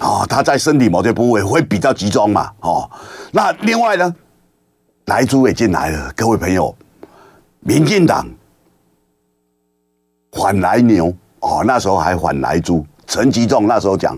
[0.00, 2.90] 哦，它在身体某些部位会比较集中嘛，哦，
[3.32, 4.14] 那另外呢，
[5.06, 6.76] 莱猪也进来了，各位朋友，
[7.60, 8.28] 民进党
[10.32, 14.14] 反莱牛哦，那时候还反莱猪，陈吉仲那时候讲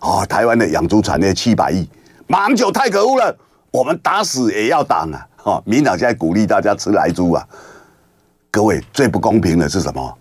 [0.00, 1.88] 哦，台湾的养猪产业七百亿，
[2.26, 3.36] 马英九太可恶了，
[3.70, 5.24] 我们打死也要挡啊。
[5.44, 7.46] 哦，民党现在鼓励大家吃莱猪啊！
[8.50, 10.18] 各位最不公平的是什么？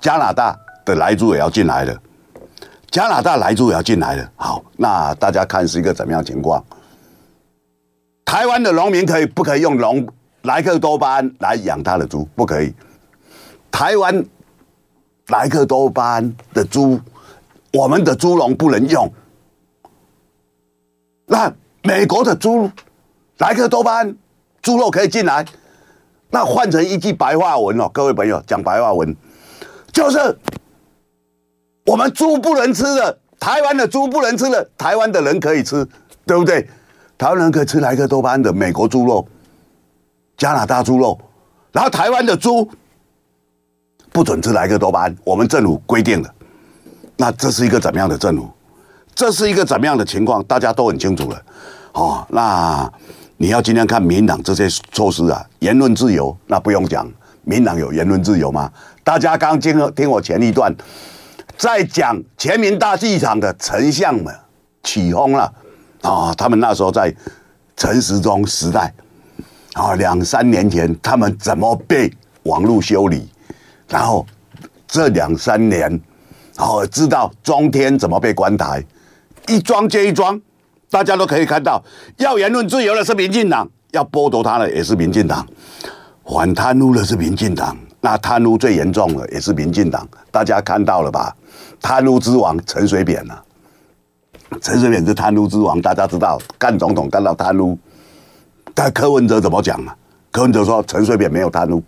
[0.00, 2.02] 加拿大的莱猪也要进来了，
[2.90, 4.32] 加拿大莱猪也要进来了。
[4.36, 6.64] 好，那大家看是一个怎么样情况？
[8.24, 10.06] 台湾的农民可以不可以用农
[10.42, 12.26] 莱克多巴胺来养他的猪？
[12.34, 12.74] 不可以。
[13.70, 14.24] 台湾
[15.28, 16.98] 莱克多巴胺的猪，
[17.72, 19.12] 我们的猪笼不能用。
[21.26, 22.70] 那美国的猪？
[23.38, 24.16] 莱克多巴胺，
[24.62, 25.44] 猪肉可以进来，
[26.30, 29.16] 那换成一句白话文哦，各位朋友讲白话文，
[29.92, 30.38] 就是
[31.84, 35.86] 我们猪不能吃的，台湾的猪不能吃的，台湾的人可以吃，
[36.24, 36.68] 对不对？
[37.18, 39.26] 台湾人可以吃莱克多巴胺的美国猪肉、
[40.36, 41.18] 加拿大猪肉，
[41.72, 42.70] 然后台湾的猪
[44.12, 46.34] 不准吃莱克多巴胺，我们政府规定了，
[47.16, 48.48] 那这是一个怎么样的政府？
[49.12, 50.42] 这是一个怎么样的情况？
[50.44, 51.42] 大家都很清楚了，
[51.94, 52.92] 哦，那。
[53.44, 57.06] 你要今天看民党这些措施啊，言论自由那不用讲，
[57.42, 58.72] 民党有言论自由吗？
[59.02, 60.74] 大家刚听听我前一段，
[61.58, 64.34] 在讲全民大剧场的丞相们
[64.82, 65.52] 起哄了
[66.00, 66.32] 啊！
[66.38, 67.14] 他们那时候在
[67.76, 68.90] 陈时中时代
[69.74, 72.10] 啊，两三年前他们怎么被
[72.44, 73.28] 网络修理，
[73.90, 74.24] 然后
[74.88, 76.00] 这两三年然
[76.66, 78.82] 哦，知道中天怎么被关台，
[79.48, 80.40] 一桩接一桩。
[80.90, 81.82] 大家都可以看到，
[82.18, 85.46] 要言论自由的是民进党，要剥夺他的也是民进党，
[86.24, 90.06] 反贪污的是民进党，那贪污最严重的也是民进党。
[90.30, 91.34] 大家看到了吧？
[91.80, 97.76] 贪污之王陈水扁呐、啊，陈水扁是贪污之王，大家知道干总统干到贪污，
[98.72, 99.96] 但柯文哲怎么讲啊？
[100.30, 101.82] 柯文哲说陈水扁没有贪污。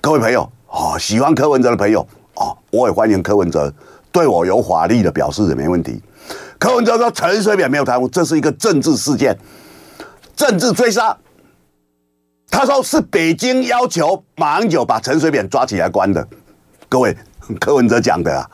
[0.00, 3.72] 各位朋友哦，喜欢柯文哲的朋友哦，我也欢迎柯文哲，
[4.12, 6.00] 对我有法律的表示也没问题。
[6.58, 9.36] 柯文哲说陈水扁没有贪污，这是一个政治事件，
[10.34, 11.16] 政治追杀。
[12.50, 16.26] 他说是北京要求马英九把陈水扁抓起来关的。
[16.88, 17.16] 各位，
[17.60, 18.48] 柯文哲讲的啊。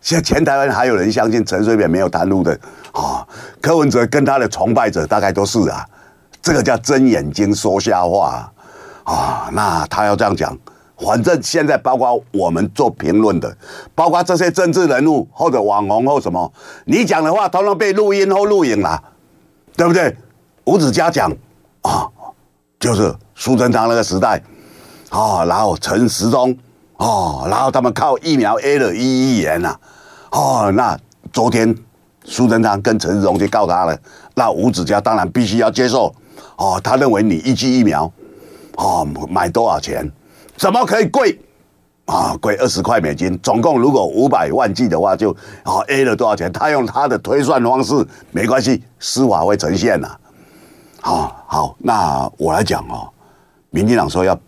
[0.00, 2.58] 现在全台湾还有人相信陈水扁没有贪污的
[2.92, 3.24] 啊？
[3.60, 5.86] 柯文哲跟他的崇拜者大概都是啊，
[6.42, 8.50] 这个叫睁眼睛说瞎话
[9.04, 9.48] 啊。
[9.52, 10.58] 那他要这样讲。
[11.04, 13.56] 反正现在包括我们做评论的，
[13.94, 16.52] 包括这些政治人物或者网红或什么，
[16.84, 19.02] 你讲的话通通被录音或录影了，
[19.76, 20.16] 对不对？
[20.64, 21.28] 吴子嘉讲
[21.80, 22.06] 啊，
[22.78, 24.40] 就是苏贞昌那个时代
[25.10, 26.56] 啊，然后陈时中
[26.96, 29.76] 啊，然后他们靠疫苗 A 了一亿元呐，
[30.30, 30.96] 哦，那
[31.32, 31.74] 昨天
[32.24, 33.98] 苏贞昌跟陈时中去告他了，
[34.36, 36.14] 那吴子嘉当然必须要接受
[36.56, 38.08] 哦，他认为你一剂疫苗
[38.76, 40.08] 哦买多少钱？
[40.56, 41.38] 怎么可以贵
[42.06, 42.36] 啊？
[42.40, 45.30] 贵二十块美金，总共如果五百万剂的话，就
[45.62, 46.52] 啊 A 了多少钱？
[46.52, 50.08] 他用他的推算方式，没关系，司法会呈现呐。
[51.00, 53.08] 好，好，那我来讲哦。
[53.70, 54.38] 民进党说要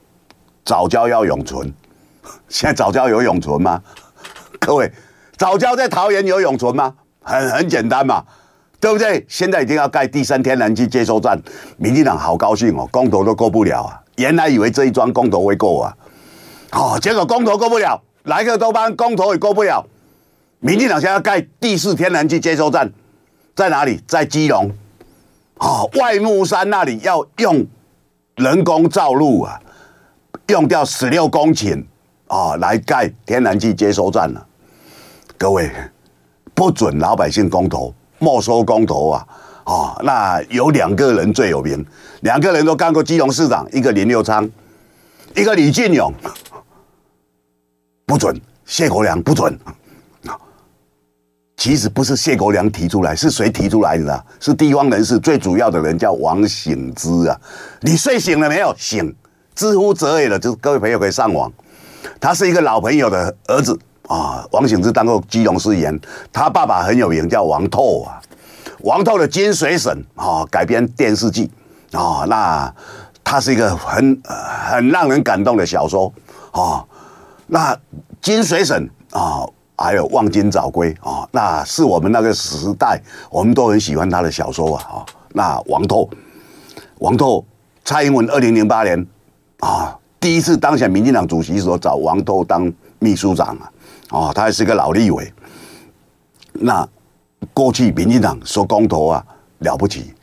[0.64, 1.72] 早教要永存，
[2.48, 3.80] 现在早教有永存吗？
[4.60, 4.92] 各位，
[5.36, 6.94] 早教在桃园有永存吗？
[7.22, 8.22] 很很简单嘛，
[8.78, 9.24] 对不对？
[9.28, 11.40] 现在已经要盖第三天然气接收站，
[11.78, 14.00] 民进党好高兴哦，公投都过不了啊。
[14.16, 15.96] 原来以为这一桩公投会过啊。
[16.72, 19.86] 哦，结果公投过不了，莱克多巴胺公投也过不了。
[20.60, 22.92] 民进党现在要盖第四天然气接收站，
[23.54, 24.00] 在哪里？
[24.06, 24.70] 在基隆。
[25.58, 27.64] 哦，外木山那里要用
[28.36, 29.60] 人工造路啊，
[30.48, 31.84] 用掉十六公顷
[32.26, 34.44] 啊，来盖天然气接收站了，
[35.38, 35.70] 各位，
[36.54, 39.26] 不准老百姓公投，没收公投啊！
[39.64, 41.84] 哦，那有两个人最有名，
[42.20, 44.48] 两个人都干过基隆市长，一个林六昌，
[45.34, 46.12] 一个李进勇。
[48.06, 49.58] 不准，谢国梁不准，
[51.56, 54.24] 其实不是谢国梁提出来，是谁提出来的？
[54.38, 57.40] 是地方人士最主要的人，叫王醒之啊。
[57.80, 58.74] 你睡醒了没有？
[58.76, 59.14] 醒，
[59.54, 61.50] 知乎者也了，就是各位朋友可以上网。
[62.20, 64.46] 他是一个老朋友的儿子啊。
[64.52, 65.98] 王醒之当过基隆市议员，
[66.30, 68.20] 他爸爸很有名，叫王透啊。
[68.84, 69.92] 王透的《金水省》
[70.22, 71.50] 啊，改编电视剧
[71.92, 72.72] 啊，那
[73.24, 76.12] 他是一个很很让人感动的小说
[76.52, 76.84] 啊。
[77.46, 77.74] 那
[78.22, 79.46] 《金水省》啊。
[79.76, 82.96] 还有望京早归啊，那是我们那个时代，
[83.28, 85.04] 我们都很喜欢他的小说啊。
[85.30, 86.08] 那王透，
[87.00, 87.44] 王透，
[87.84, 89.04] 蔡英文二零零八年
[89.58, 93.72] 啊，第一次当选民进党主席的时候，找王透当秘书长啊，
[94.10, 95.34] 哦，他还是个老立委。
[96.52, 96.88] 那
[97.52, 99.24] 过去民进党说公投啊，
[99.58, 100.14] 了不起。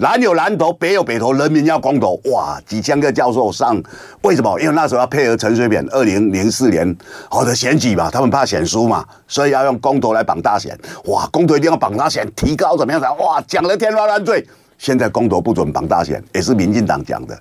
[0.00, 2.60] 南有南投，北有北投，人民要公投，哇！
[2.64, 3.82] 几千个教授上，
[4.22, 4.56] 为什么？
[4.60, 6.96] 因为那时候要配合陈水扁二零零四年
[7.28, 10.78] 好的选举嘛，他们怕选输嘛，所以要用公投来绑大选。
[11.06, 13.10] 哇，公投一定要绑大选，提高怎么样才？
[13.10, 14.46] 哇，讲得天花乱坠。
[14.78, 17.36] 现在公投不准绑大选，也是民进党讲的。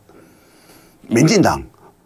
[1.08, 1.62] 民进党，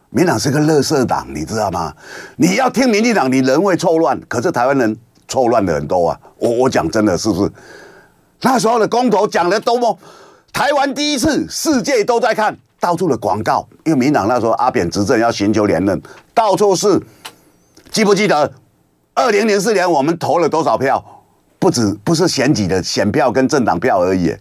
[0.10, 1.94] 民党是个垃圾党，你知道吗？
[2.36, 4.20] 你要听民进党，你人会错乱。
[4.28, 4.98] 可是台湾人
[5.32, 6.20] 错乱的很多啊。
[6.38, 7.52] 我我讲真的，是不是？
[8.42, 9.98] 那时候的公投讲的多么？
[10.52, 13.66] 台湾第一次，世界都在看，到处的广告。
[13.86, 16.02] 因为民党那时候阿扁执政要寻求连任，
[16.34, 17.02] 到处是。
[17.90, 18.52] 记不记得，
[19.14, 21.02] 二零零四年我们投了多少票？
[21.60, 24.36] 不止不是选举的选票跟政党票而已，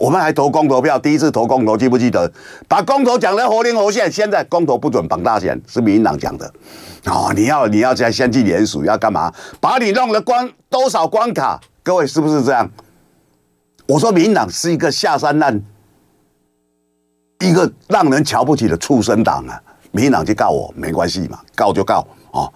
[0.00, 0.98] 我们还投公投票。
[0.98, 2.32] 第一次投公投，记不记得？
[2.66, 4.10] 把公投讲得活灵活现。
[4.10, 6.50] 现在公投不准绑大选，是民进党讲的。
[7.04, 9.30] 哦，你要你要再先去联署，要干嘛？
[9.60, 11.60] 把你弄了关多少关卡？
[11.82, 12.70] 各位是不是这样？
[13.86, 15.62] 我说民进党是一个下三滥，
[17.40, 19.60] 一个让人瞧不起的畜生党啊！
[19.90, 22.50] 民进党去告我没关系嘛，告就告哦。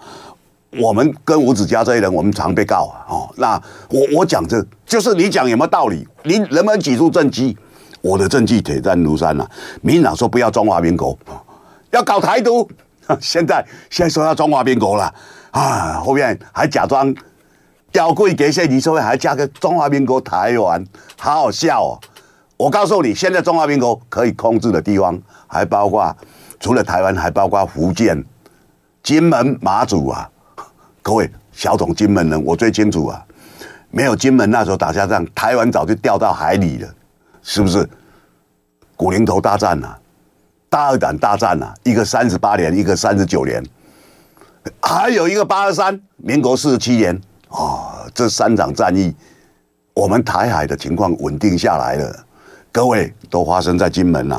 [0.81, 3.05] 我们跟吴子嘉这些人，我们常被告啊。
[3.07, 6.07] 哦，那我我讲这就是你讲有没有道理？
[6.23, 7.57] 你能不能举出证据？
[8.01, 9.49] 我的证据铁证如山啊。
[9.81, 11.17] 民党说不要中华民国，
[11.91, 12.69] 要搞台独，
[13.19, 15.13] 现在现在说要中华民国了
[15.51, 17.13] 啊，后面还假装。
[17.93, 20.85] 交贵给些，你说还加个中华民国台湾，
[21.17, 21.95] 好好笑哦！
[22.57, 26.13] 我告诉你，现在中华民国可以控制的地方，还包括
[26.59, 28.21] 除了台湾，还包括福建、
[29.01, 30.29] 金门、马祖啊！
[31.05, 33.23] 各位小董金门人，我最清楚啊！
[33.91, 36.89] 没有金门那时候打下仗，台湾早就掉到海里了，
[37.43, 37.87] 是不是？
[38.95, 39.99] 古宁头大战啊，
[40.67, 43.63] 大二胆大战啊，一个三十八年，一个三十九年，
[44.81, 47.15] 还有一个八二三，民国四十七年。
[47.49, 49.15] 啊、哦，这三场战役，
[49.93, 52.25] 我们台海的情况稳定下来了。
[52.71, 54.35] 各位都发生在金门呐，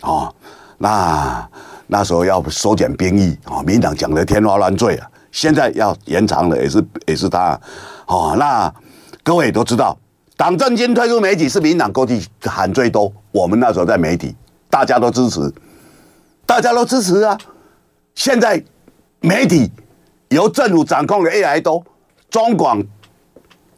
[0.00, 0.34] 啊、哦，
[0.78, 1.50] 那
[1.86, 7.60] 那时候要缩减兵役啊，民党讲的天花乱坠啊，现在要延长了，也是也是他，
[8.06, 8.72] 哦，那
[9.22, 9.96] 各位都知道，
[10.36, 14.34] 党政军退出媒体是民党过去喊最多，我们那时候在媒体，
[14.70, 15.52] 大家都支持，
[16.46, 17.36] 大家都支持啊。
[18.14, 18.62] 现在
[19.20, 19.70] 媒体
[20.30, 21.84] 由政府掌控的越来越多。
[22.30, 22.82] 中广、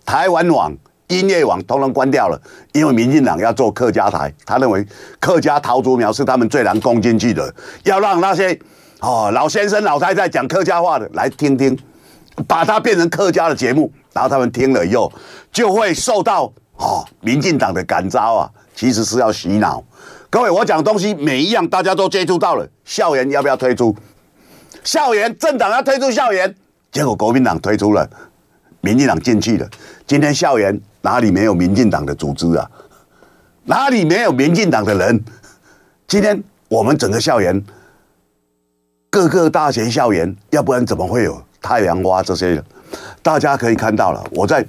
[0.04, 0.74] 台湾网、
[1.08, 2.40] 音乐网统统关掉了，
[2.72, 4.84] 因为民进党要做客家台，他认为
[5.20, 8.58] 客家桃竹苗是他们最难攻进去的，要让那些
[9.00, 11.76] 哦老先生、老太太讲客家话的来听听，
[12.46, 15.12] 把它变成客家的节目，然后他们听了以后
[15.50, 19.82] 就会受到哦民进党的感召啊，其实是要洗脑。
[20.28, 23.96] 各位，我讲东西每一样大家都接触到了，校园要不要推出？
[24.84, 26.54] 校园政党要推出校园，
[26.92, 28.08] 结果国民党推出了。
[28.82, 29.68] 民进党进去了，
[30.06, 32.70] 今天校园哪里没有民进党的组织啊？
[33.64, 35.22] 哪里没有民进党的人？
[36.08, 37.62] 今天我们整个校园，
[39.10, 42.64] 各个大学校园，要不然怎么会有太阳花这些人？
[43.22, 44.64] 大家可以看到了，我在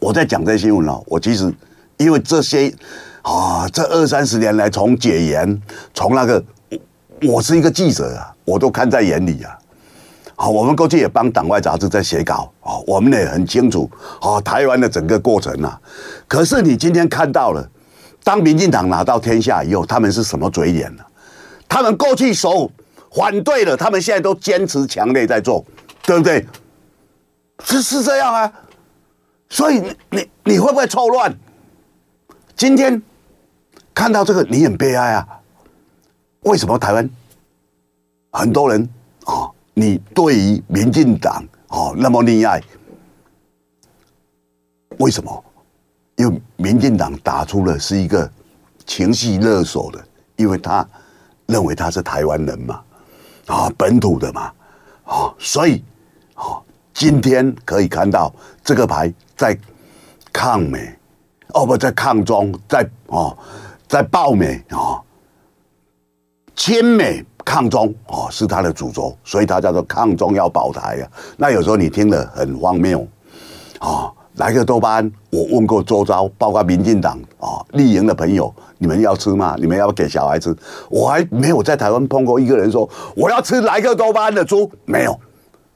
[0.00, 1.00] 我在讲这些新闻了。
[1.06, 1.54] 我其实
[1.98, 2.68] 因为这些
[3.22, 5.62] 啊，这二三十年来，从解严，
[5.94, 6.42] 从那个，
[7.22, 9.56] 我是一个记者啊，我都看在眼里啊。
[10.34, 13.88] 好，我们过去也帮党外杂志在写稿，哦，我们也很清楚，
[14.20, 15.80] 哦，台湾的整个过程啊。
[16.26, 17.64] 可是你今天看到了，
[18.24, 21.04] 当民进党拿到天下以后，他们是什么嘴脸呢？
[21.68, 22.70] 他们过去说
[23.10, 25.64] 反对了，他们现在都坚持强烈在做，
[26.02, 26.46] 对不对？
[27.64, 28.52] 是是这样啊。
[29.48, 31.34] 所以你你会不会错乱？
[32.54, 33.02] 今天
[33.94, 35.26] 看到这个，你很悲哀啊。
[36.40, 37.10] 为什么台湾
[38.30, 38.82] 很多人
[39.24, 39.34] 啊？
[39.34, 42.60] 哦你对于民进党哦那么溺爱，
[44.98, 45.44] 为什么？
[46.16, 48.28] 因为民进党打出了是一个
[48.84, 50.84] 情绪勒索的，因为他
[51.46, 52.82] 认为他是台湾人嘛，
[53.48, 54.52] 啊本土的嘛，
[55.04, 55.82] 啊所以
[56.34, 56.62] 啊
[56.94, 58.32] 今天可以看到
[58.62, 59.58] 这个牌在
[60.32, 60.96] 抗美，
[61.54, 63.36] 哦不在抗中，在哦
[63.88, 65.02] 在爆美啊，
[66.54, 71.10] 亲美抗中哦是他的主轴，所以他叫做抗中要保台啊。
[71.36, 73.06] 那有时候你听了很荒谬
[73.78, 79.56] 啊，莱克多巴胺，我问过周遭，包括民进党啊立营的朋友，你们要吃吗？
[79.58, 80.56] 你们要不给小孩吃？
[80.88, 85.18] 我还没有在台湾碰过一个人说我要吃莱克多巴胺的猪，没有。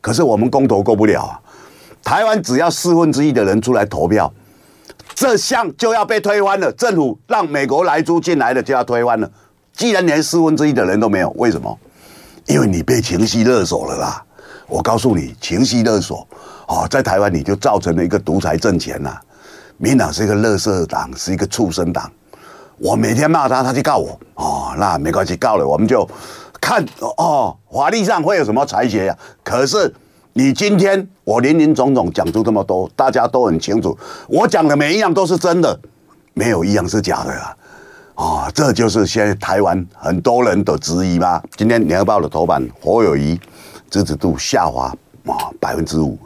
[0.01, 1.41] 可是我们公投过不了啊！
[2.03, 4.33] 台湾只要四分之一的人出来投票，
[5.15, 6.71] 这项就要被推翻了。
[6.73, 9.29] 政府让美国来猪进来的就要推翻了。
[9.73, 11.77] 既然连四分之一的人都没有，为什么？
[12.47, 14.25] 因为你被情绪勒索了啦！
[14.69, 16.27] 我告诉你，情绪勒索
[16.73, 19.21] 哦，在台湾你就造成了一个独裁政权呐。
[19.77, 22.11] 民党是一个垃圾党，是一个畜生党。
[22.79, 26.09] 我每天骂他，他就告我哦，那没关系，告了我们就。
[26.61, 26.83] 看
[27.19, 29.19] 哦，法律上会有什么裁决呀？
[29.43, 29.93] 可是
[30.33, 35.79] 你今天我林林总总讲出这么多，大家都很清楚，我讲的每一样都是真的，
[36.33, 37.57] 没有一样是假的啊！
[38.15, 41.43] 啊，这就是现在台湾很多人的质疑吧。
[41.57, 43.39] 今天联合报的头版，侯友谊
[43.91, 44.85] 支持度下滑
[45.27, 46.17] 啊，百分之五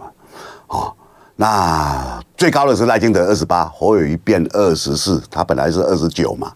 [0.69, 0.93] 哦，
[1.37, 6.53] 那最高的是赖清德二十八，侯友宜变二十四，他本来是二十九嘛，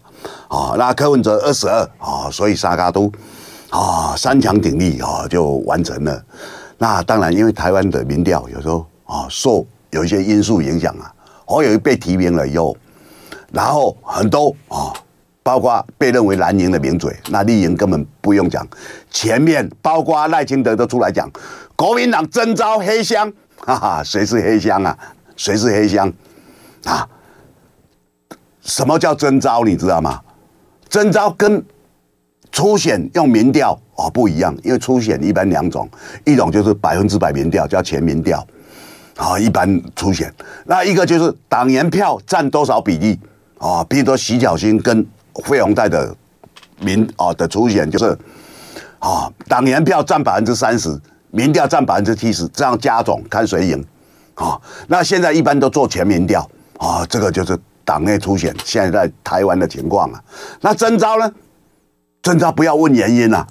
[0.49, 3.11] 哦，那柯文哲二十二啊，所以三脚督。
[3.71, 6.21] 啊，三强鼎立啊，就完成了。
[6.77, 11.09] 那当然，因为台湾的民调有时候啊，受有一些因素影响啊。
[11.45, 12.75] 侯友宜被提名了以后，
[13.53, 14.91] 然后很多啊，
[15.41, 18.67] 包括被认为蓝营的名嘴，那绿营根本不用讲。
[19.09, 21.31] 前面包括赖清德都出来讲，
[21.77, 23.31] 国民党征召黑箱，
[23.65, 24.97] 哈哈，谁是黑箱啊？
[25.35, 26.11] 谁是黑箱
[26.85, 27.07] 啊？
[28.61, 29.63] 什么叫征召？
[29.63, 30.19] 你知道吗？
[30.89, 31.63] 征召跟
[32.51, 35.89] 初选用民调哦不一样，因为初选一般两种，
[36.25, 38.45] 一种就是百分之百民调叫全民调，
[39.15, 40.33] 啊，一般初选，
[40.65, 43.17] 那一个就是党员票占多少比例
[43.57, 43.83] 啊？
[43.85, 45.05] 比如说徐巧芯跟
[45.45, 46.13] 费鸿泰的
[46.79, 48.17] 民啊的初选就是
[48.99, 50.89] 啊，党员票占百分之三十，
[51.31, 53.85] 民调占百分之七十，这样加总看谁赢
[54.35, 54.59] 啊？
[54.87, 60.23] 那现在一般都做全民调啊，这个就是党内初选现在在台湾的情况啊。
[60.61, 61.31] 那征召呢？
[62.21, 63.47] 征召不要问原因啊！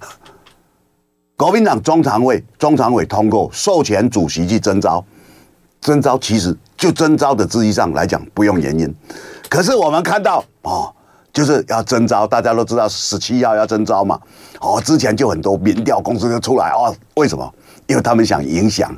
[1.36, 5.04] 国民党中常委、中常委通过授权主席去征召，
[5.80, 8.94] 征召其实就征召的字义上来讲不用原因，
[9.48, 10.94] 可是我们看到哦，
[11.32, 14.20] 就是要征召，大家都知道十七号要征召嘛，
[14.60, 17.54] 哦，之前就很多民调公司就出来哦，为什么？
[17.90, 18.90] 因为他们想影响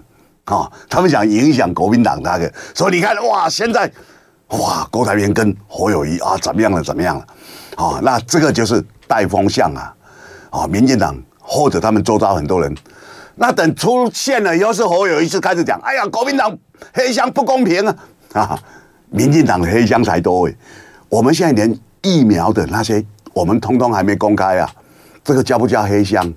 [0.44, 3.90] 啊，他们想影响国民党那个，所以你看哇，现在
[4.48, 6.83] 哇，郭台铭跟侯友谊啊，怎么样了？
[6.83, 7.26] 怎么样了？
[7.76, 8.85] 啊，那这个就是。
[9.09, 9.94] 带风向啊，
[10.48, 12.74] 啊，民进党或者他们周遭很多人，
[13.35, 16.57] 那等出现了又，是侯友宜是开始讲，哎呀，国民党
[16.94, 17.96] 黑箱不公平啊，
[18.33, 18.59] 啊，
[19.11, 20.57] 民进党的黑箱才多诶，
[21.11, 24.72] 我们现在连疫苗的那些，我们通通还没公开啊，
[25.22, 26.33] 这个叫不叫黑箱？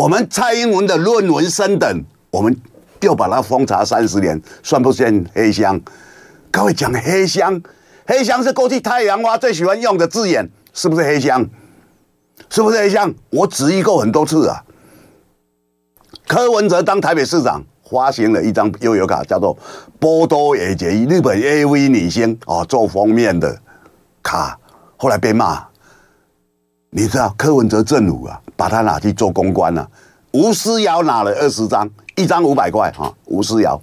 [0.00, 2.56] 我们蔡英文的论文升等，我们
[3.02, 5.78] 又把它封查三十年，算不算黑箱？
[6.50, 7.60] 各位讲黑箱，
[8.06, 11.46] 黑箱是过去太阳花最喜欢用的字眼，是不是黑箱？
[12.48, 13.12] 是不是黑箱？
[13.28, 14.64] 我质疑过很多次啊。
[16.26, 19.54] 柯文哲当台北市长，发行了一张悠游卡，叫做
[20.00, 23.54] “波多野结衣”，日本 AV 女星哦，做封面的
[24.22, 24.58] 卡，
[24.96, 25.69] 后来被骂。
[26.90, 29.88] 你知道柯文哲政府啊，把他拿去做公关了、啊。
[30.32, 33.12] 吴思瑶拿了二十张，一张五百块啊。
[33.26, 33.80] 吴思瑶，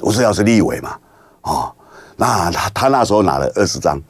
[0.00, 0.96] 吴思瑶是立委嘛？
[1.42, 1.72] 哦，
[2.16, 4.00] 那他他那时候拿了二十张。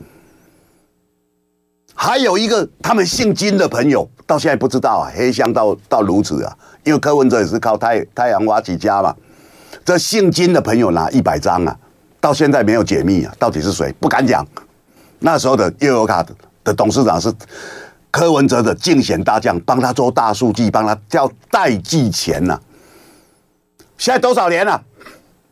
[1.94, 9.14] 还有一个他们姓金的朋友，到现在不知道啊，黑箱到到如此啊，因为柯文哲也是靠太太阳花起家嘛。
[9.84, 11.76] 这姓金的朋友拿一百张啊，
[12.20, 13.92] 到现在没有解密啊，到底是谁？
[14.00, 14.46] 不敢讲。
[15.18, 16.24] 那时候的悠游卡
[16.64, 17.32] 的董事长是
[18.14, 22.60] 柯文哲的竞选大将，帮他做大数据，帮他叫代寄钱呐、啊。
[23.98, 24.80] 现在多少年了？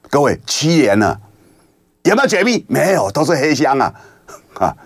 [0.08, 1.20] 各位七年了，
[2.04, 2.64] 有没有解密？
[2.68, 3.92] 没有，都是黑箱啊，
[4.60, 4.76] 啊。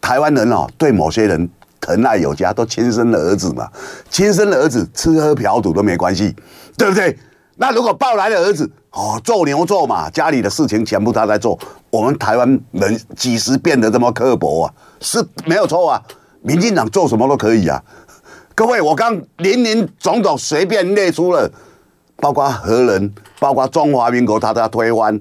[0.00, 1.48] 台湾人哦，对某些人
[1.80, 3.70] 疼爱有加，都亲生的儿子嘛，
[4.10, 6.34] 亲生的儿子吃喝嫖赌都没关系，
[6.76, 7.16] 对不对？
[7.54, 11.56] 那如果抱来的儿子哦，做牛做马，家里的事情全部他在做，
[11.90, 14.74] 我们台湾人几时变得这么刻薄啊？
[15.00, 16.02] 是没有错啊，
[16.42, 17.82] 民进党做什么都可以啊。
[18.54, 21.50] 各位，我刚林林总总随便列出了，
[22.16, 25.20] 包括何人，包括中华民国，他都要推翻，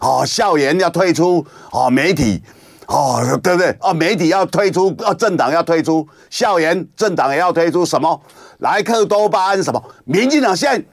[0.00, 2.42] 哦，校园要退出，哦，媒体。
[2.88, 3.76] 哦，对不对？
[3.80, 8.22] 哦，媒体要退出，哦，政党要退出，校园政党也要退出，什么
[8.58, 9.82] 莱克多巴胺什么？
[10.04, 10.84] 民进党现在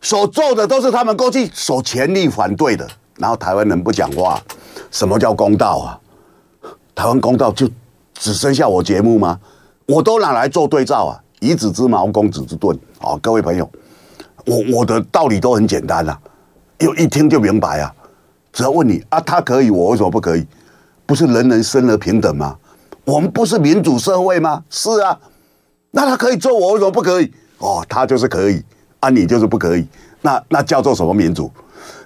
[0.00, 2.86] 所做的都是他们过去所全力反对的。
[3.16, 4.40] 然后台湾人不讲话，
[4.92, 5.98] 什么叫公道啊？
[6.94, 7.68] 台湾公道就
[8.18, 9.38] 只剩下我节目吗？
[9.86, 11.22] 我都拿来做对照啊！
[11.40, 13.16] 以子之矛攻子之盾啊！
[13.22, 13.70] 各位朋友，
[14.44, 16.18] 我我的道理都很简单啊，
[16.80, 17.94] 有一听就明白啊。
[18.52, 20.46] 只要问你啊，他可以，我为什么不可以？
[21.06, 22.56] 不是人人生而平等吗？
[23.04, 24.64] 我们不是民主社会吗？
[24.68, 25.18] 是啊，
[25.92, 27.32] 那他可以做，我为什么不可以？
[27.58, 28.62] 哦，他就是可以，
[29.00, 29.86] 啊，你就是不可以，
[30.20, 31.50] 那那叫做什么民主？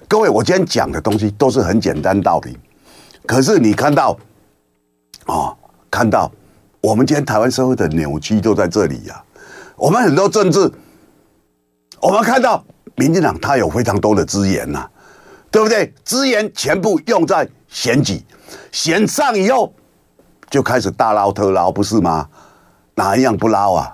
[0.07, 2.55] 各位，我今天讲的东西都是很简单道理，
[3.25, 4.15] 可是你看到，
[5.25, 5.57] 哦，
[5.93, 6.31] 看到
[6.81, 9.21] 我们今天台湾社会的扭曲都在这里呀、啊。
[9.75, 10.59] 我们很多政治，
[12.01, 12.65] 我们看到
[12.95, 14.89] 民进党他有非常多的资源呐、啊，
[15.51, 15.93] 对不对？
[16.03, 18.23] 资源全部用在选举，
[18.71, 19.71] 选上以后。
[20.49, 22.27] 就开始大捞特捞，不是吗？
[22.95, 23.93] 哪一样不捞啊？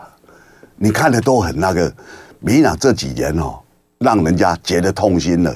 [0.78, 1.93] 你看的都很那个。
[2.39, 3.60] 民进党这几年哦，
[3.97, 5.54] 让人家觉得痛心了。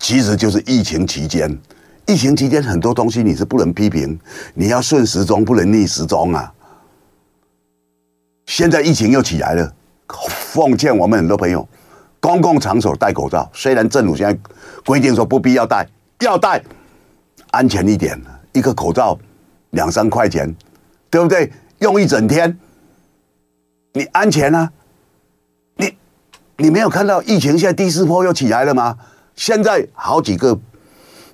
[0.00, 1.56] 其实就是疫情期间，
[2.06, 4.18] 疫情期间很多东西你是不能批评，
[4.54, 6.52] 你要顺时钟，不能逆时钟啊。
[8.46, 9.74] 现在疫情又起来了，
[10.30, 11.68] 奉劝我们很多朋友，
[12.20, 13.50] 公共场所戴口罩。
[13.52, 14.38] 虽然政府现在
[14.84, 15.88] 规定说不必要戴，
[16.20, 16.62] 要戴，
[17.50, 18.20] 安全一点，
[18.52, 19.18] 一个口罩。
[19.70, 20.54] 两三块钱，
[21.10, 21.52] 对不对？
[21.80, 22.56] 用一整天，
[23.92, 24.70] 你安全啊？
[25.74, 25.92] 你
[26.56, 28.96] 你没有看到疫情现在第四波又起来了吗？
[29.34, 30.58] 现在好几个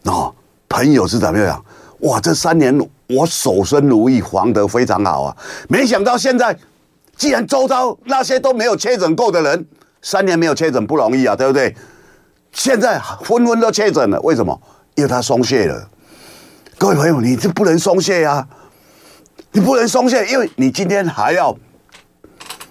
[0.04, 0.34] 哦，
[0.72, 1.62] 朋友是怎么样？
[2.00, 2.76] 哇，这三年
[3.08, 5.36] 我守身如玉，防得非常好啊！
[5.68, 6.56] 没想到现在，
[7.14, 9.66] 既然周遭那些都没有确诊过的人，
[10.00, 11.76] 三年没有确诊不容易啊，对不对？
[12.52, 14.58] 现在纷纷都确诊了，为什么？
[14.94, 15.88] 因为他松懈了。
[16.78, 18.48] 各位朋友，你这不能松懈啊！
[19.52, 21.54] 你不能松懈，因为你今天还要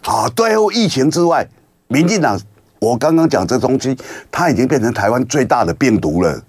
[0.05, 1.47] 啊，对付疫情之外，
[1.87, 2.37] 民进党，
[2.79, 3.95] 我刚刚讲这东西，
[4.31, 6.41] 它已经变成台湾最大的病毒了。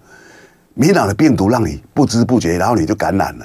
[0.75, 3.45] 民进党的病毒让你不知不觉，然后你就感染了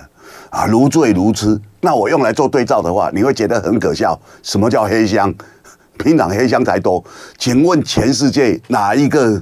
[0.49, 1.59] 啊，如醉如痴。
[1.81, 4.19] 那我用来做对照的话，你会觉得很可笑。
[4.43, 5.27] 什么叫黑箱？
[5.99, 7.03] 民进党黑箱才多。
[7.37, 9.41] 请问全世界哪一个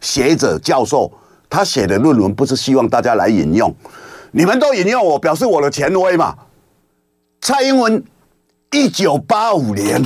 [0.00, 1.10] 学者教授
[1.48, 3.74] 他写的论文不是希望大家来引用？
[4.32, 6.34] 你们都引用我，表示我的权威嘛？
[7.40, 8.02] 蔡英文
[8.70, 10.04] 一九八五年，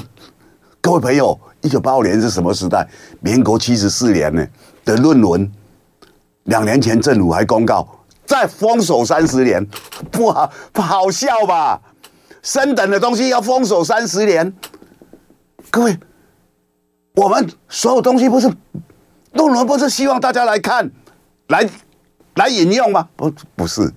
[0.80, 2.86] 各位朋友，一九八五年是什么时代？
[3.20, 4.46] 民国七十四年呢
[4.84, 5.50] 的论文，
[6.46, 7.86] 两年前政府还公告
[8.24, 9.64] 再封锁三十年，
[10.10, 11.80] 不好不好笑吧？
[12.42, 14.52] 升等的东西要封锁三十年，
[15.70, 15.98] 各位，
[17.14, 18.48] 我们所有东西不是
[19.32, 20.90] 论文，不是希望大家来看，
[21.48, 21.68] 来
[22.34, 23.08] 来引用吗？
[23.16, 23.92] 不，不是。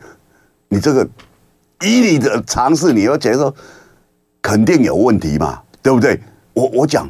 [0.68, 1.08] 你这个
[1.82, 3.54] 以你的常识，你要觉得
[4.42, 6.22] 肯定有问题嘛，对不对？
[6.54, 7.10] 我我讲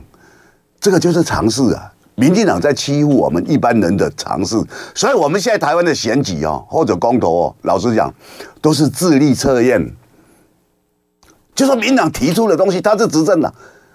[0.79, 1.93] 这个就是常识啊。
[2.20, 4.61] 民进党在欺负我们一般人的常识，
[4.93, 8.13] 所以我们现在台湾的选举哦，或者公投哦，老实讲
[8.61, 9.95] 都是智力测验。
[11.55, 13.53] 就说民党提出的东西，他是执政的，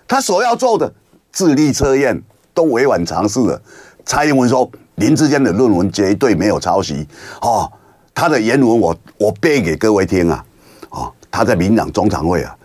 [0.09, 0.91] 他所要做的
[1.33, 2.23] 智力测验
[2.55, 3.61] 都委婉常识了。
[4.07, 7.07] 蔡英文说林志坚的论文绝对没有抄袭
[7.43, 7.71] 哦。
[8.15, 10.45] 他的原文我我背给各位听啊，
[10.91, 12.57] 哦，他在民党中常会啊，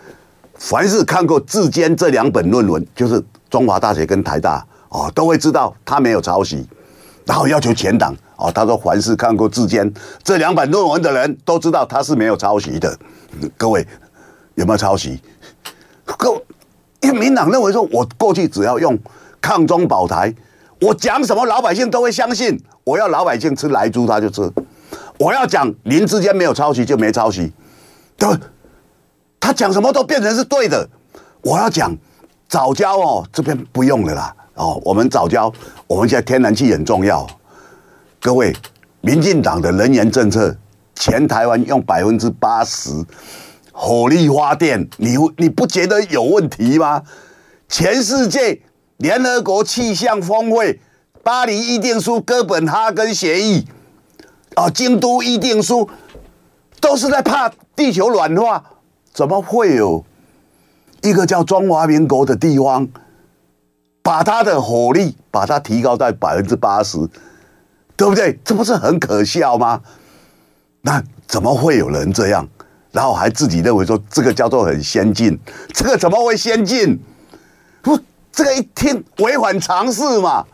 [0.55, 6.67] 凡是看过志坚这两本论文，就是中华大学跟台大哦，都会知道他没有抄袭，
[7.25, 9.91] 然后要求全党哦，他说凡是看过智坚
[10.23, 12.97] 这两本论文的人都知道他是没有抄袭的，
[13.57, 13.85] 各位
[14.55, 15.21] 有没有抄袭？
[16.05, 16.41] 各
[17.01, 18.97] 因为民党认为说，我过去只要用
[19.39, 20.33] 抗中保台，
[20.81, 24.51] 我讲什么老百姓都会相信，我要老百姓吃莱猪他就吃。
[25.17, 27.53] 我要讲林智坚没有抄袭就没抄袭，
[28.17, 28.27] 对，
[29.39, 30.89] 他讲什么都变成是对的。
[31.41, 31.95] 我要讲
[32.47, 34.35] 早教哦，这边不用了啦。
[34.60, 35.51] 哦，我们早教，
[35.88, 37.26] 我们现在天然气很重要。
[38.20, 38.53] 各位，
[38.99, 40.53] 民进党的能源政策，
[40.95, 42.89] 全台湾用百分之八十
[43.72, 47.01] 火力发电，你你不觉得有问题吗？
[47.70, 48.62] 全世界
[48.97, 50.82] 联合国气象峰会、
[51.24, 53.66] 巴黎议定书、哥本哈根协议。
[54.55, 55.89] 啊，京都议定书
[56.82, 58.62] 都是在怕地球暖化，
[59.14, 60.03] 怎么会有
[61.01, 62.89] 一个叫中华民国的地方，
[64.02, 66.97] 把它的火力把它提高在百分之八十，
[67.95, 68.39] 对不对？
[68.43, 69.82] 这不是很可笑吗？
[70.82, 72.47] 那怎么会有人这样，
[72.91, 75.38] 然后还自己认为说这个叫做很先进？
[75.74, 76.97] 这个怎么会先进？
[77.82, 78.00] 不，
[78.32, 80.45] 这个一听违反常识嘛，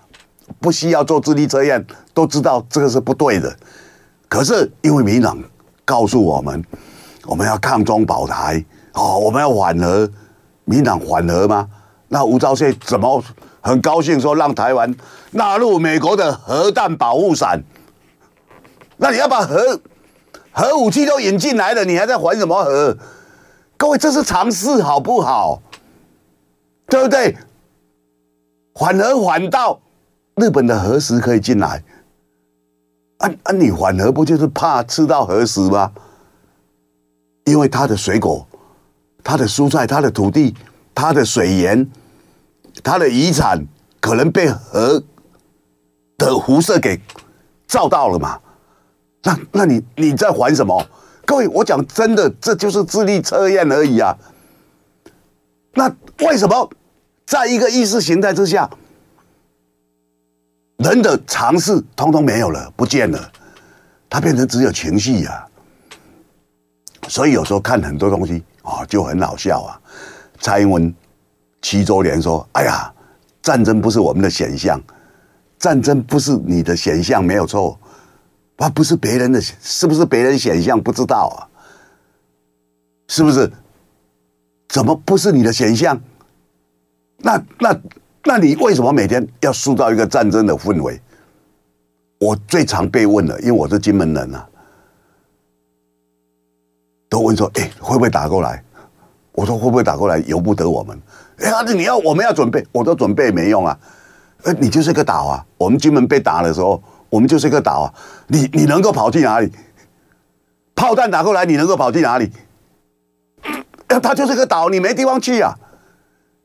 [0.60, 3.56] 不需要做智力测验，都知道这个是不对的。
[4.28, 5.38] 可是因为民党
[5.86, 6.64] 告诉我们，
[7.26, 10.10] 我们要抗中保台哦，我们要缓和，
[10.66, 11.70] 民党缓和吗？
[12.08, 13.24] 那吴钊燮怎么
[13.62, 14.96] 很高兴说让台湾
[15.32, 17.64] 纳入美国的核弹保护伞？
[18.98, 19.82] 那你要把核
[20.52, 22.98] 核武器都引进来了，你还在还什么核？
[23.78, 25.62] 各位，这是常识好不好？
[26.88, 27.36] 对不对？
[28.76, 29.82] 反而反倒
[30.36, 31.84] 日本的核食可以进来，
[33.18, 33.52] 啊啊！
[33.52, 35.92] 你反而不就是怕吃到核食吗？
[37.46, 38.48] 因为它的水果、
[39.24, 40.56] 它的蔬菜、它的土地、
[40.96, 41.88] 它的水源、
[42.82, 43.64] 它的遗产，
[44.00, 45.04] 可能被核
[46.18, 47.00] 的辐射给
[47.68, 48.40] 照到了嘛？
[49.22, 50.88] 那那你你在还什么？
[51.26, 54.18] 各位，我讲真的，这就是智力测验而已啊。
[55.74, 56.70] 那为什么
[57.26, 58.70] 在一个意识形态之下，
[60.78, 63.32] 人的常识通通没有了，不见了，
[64.10, 65.46] 它变成只有情绪呀？
[67.08, 69.82] 所以有时候看很多东西啊，就很好笑啊。
[70.46, 70.94] 蔡英文
[71.60, 72.94] 七周年说：“哎呀，
[73.42, 74.80] 战争不是我们的选项，
[75.58, 77.80] 战争不是你的选项，没有错。”
[78.58, 80.80] 啊，不是别人的，是不是别人选项？
[80.80, 81.50] 不知道啊，
[83.08, 83.52] 是不是？
[84.70, 86.00] 怎么不是你的选项？
[87.18, 87.82] 那那
[88.24, 91.02] 那你为什么每天要塑造一个战争的氛围？
[92.20, 94.48] 我最常被问的，因为我是金门人啊，
[97.10, 98.64] 都问说：哎，会不会打过来？
[99.36, 100.18] 我说会不会打过来？
[100.26, 101.00] 由不得我们。
[101.38, 103.78] 哎呀，你要我们要准备，我都准备没用啊。
[104.44, 105.46] 哎，你就是个岛啊。
[105.58, 106.82] 我们金门被打的时候。
[107.08, 107.94] 我们就是一个岛啊，
[108.28, 109.50] 你你能够跑去哪里？
[110.74, 112.30] 炮弹打过来，你能够跑去哪里？
[113.88, 115.56] 它就是个岛，你没地方去啊。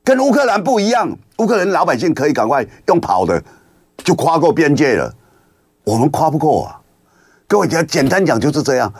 [0.05, 3.43] 跟乌克兰不一样，乌克兰老百姓可以赶快用跑的
[4.05, 5.12] 就跨过边界了，
[5.82, 6.80] 我们跨不过啊。
[7.49, 8.93] 各位讲简单讲就是这样，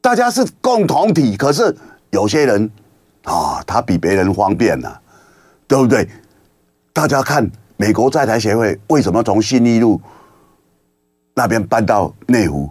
[0.00, 1.74] 大家是共同体，可是
[2.10, 2.70] 有些人
[3.28, 5.00] 啊，他比别人方便啊，
[5.66, 6.08] 对不对？
[6.92, 10.00] 大家看美国在台协会为什么从信义路？
[11.34, 12.68] 那边搬到内湖，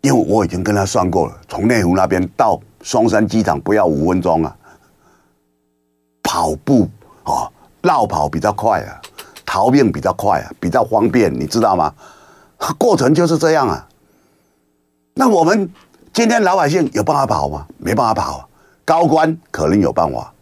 [0.00, 4.56] 因为我已经跟他算过了，从内湖那边到松山机场不要五分钟啊，
[6.22, 6.88] 跑步
[7.24, 7.50] 啊，
[7.82, 9.02] 绕跑比较快啊，
[9.44, 11.92] 逃命比较快啊，比较方便，你知道吗？
[12.78, 13.86] 过程就是这样啊。
[15.14, 15.68] 那我们
[16.12, 17.66] 今天老百姓有办法跑吗？
[17.76, 18.48] 没办法跑。
[18.92, 20.34] 高官可能有办法，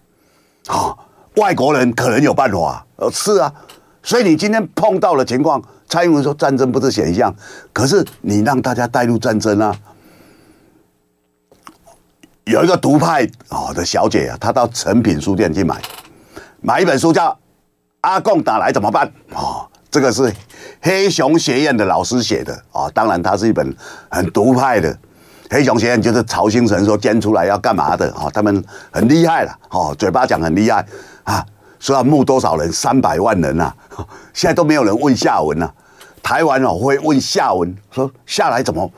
[0.67, 0.97] 啊，
[1.37, 3.55] 外国人可能有办法，呃，是啊。
[4.03, 5.63] 所以你今天碰到的情况。
[5.89, 7.33] 蔡英文说：“战争不是选项，
[7.73, 9.77] 可是你让大家带入战争啊！
[12.45, 15.81] 有一个独派啊的小姐啊，她到诚品书店去买
[16.61, 17.31] 买一本书，叫
[18.01, 20.33] 《阿贡打来怎么办》啊，这个是
[20.81, 22.91] 黑熊学院的老师写的啊。
[22.91, 23.73] 当然，它是一本
[24.11, 24.99] 很独派的。
[25.51, 28.31] 黑熊学院就是曹兴诚说捐出来要干嘛的啊？
[28.33, 30.87] 他们很厉害了哦，嘴巴讲很厉害
[31.25, 31.45] 啊，
[31.81, 32.73] 说要募多少人？
[32.73, 33.73] 三百万人呐！
[34.33, 35.69] 现在都没有人问下文呐。”
[36.23, 38.89] 台湾哦会问下文说下来怎么？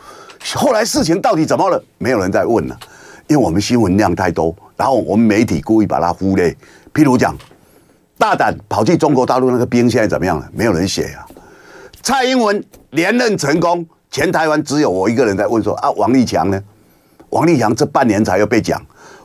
[0.54, 1.82] 后来事情到底怎么了？
[1.96, 2.78] 没有人在问了，
[3.28, 6.54] 因为我们新闻量太多，然后我们媒体故意把它忽略。
[6.92, 7.34] 譬如讲，
[8.18, 10.46] 大胆跑去中国大陆那个兵现在怎么样了？
[10.52, 11.24] 没有人写啊。
[12.02, 16.62] 蔡英文连任成功，全台湾只有我一个人在问说啊，王立强呢？
[17.30, 18.80] 王立强这半年才又被讲，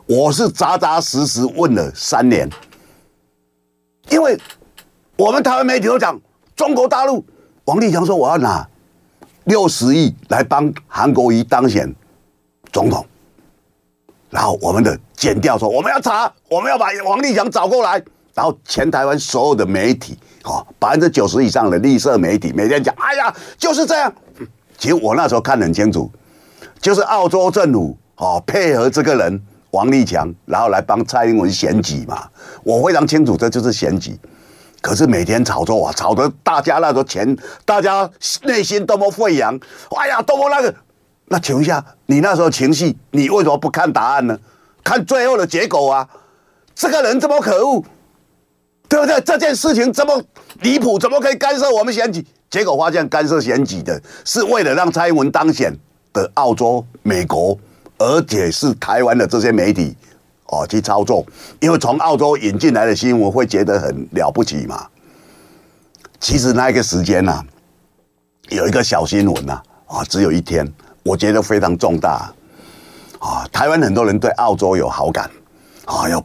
[0.06, 2.48] 我是扎扎实实问了三年，
[4.08, 4.36] 因为
[5.16, 6.18] 我们台湾媒体都讲
[6.56, 7.22] 中国大陆。
[7.66, 8.66] 王立强说：“我要拿
[9.44, 11.94] 六十亿来帮韩国瑜当选
[12.72, 13.04] 总统。”
[14.30, 24.10] 然后我们的剪掉说：“我们要查，我们要把王立强找过来。”然后全台湾所有的媒体，哦，百分之九十以上的绿色媒体，每天讲：“哎呀，就是这样。”
[24.78, 26.10] 其实我那时候看得很清楚，
[26.80, 32.28] 就是澳洲政府哦配合这个人王立强，然后来帮蔡英文选举嘛。
[32.62, 34.18] 我非常清楚，这就是选举。
[34.80, 38.08] 可是每天炒作啊，炒得大家那个钱，大家
[38.44, 39.58] 内心多么沸扬，
[39.96, 40.72] 哎呀，多么那个。
[41.26, 44.38] 那请问一下，你那时候情绪，你为什么不看答案呢？
[44.84, 46.08] 看最后的结果啊！
[46.74, 47.84] 这个人这么可恶，
[48.88, 49.20] 对不对？
[49.20, 50.22] 这件事情这么
[50.60, 52.24] 离谱，怎么可以干涉我们选举？
[52.50, 55.72] 结果发现干涉选举的是为了让蔡英文当选
[56.12, 57.58] 的澳洲、美国，
[57.98, 59.96] 而且是台湾的这些媒体。
[60.50, 61.22] 哦，去操作，
[61.60, 64.86] 因为从澳洲引进来的新闻会觉得很了不起嘛。
[66.18, 67.44] 其实那一个时间呢、啊，
[68.48, 70.66] 有一个小新闻呐，啊，只有一天，
[71.02, 72.32] 我觉得非常重大。
[73.18, 75.30] 啊，台湾很多人对澳洲有好感，
[75.84, 76.24] 啊，有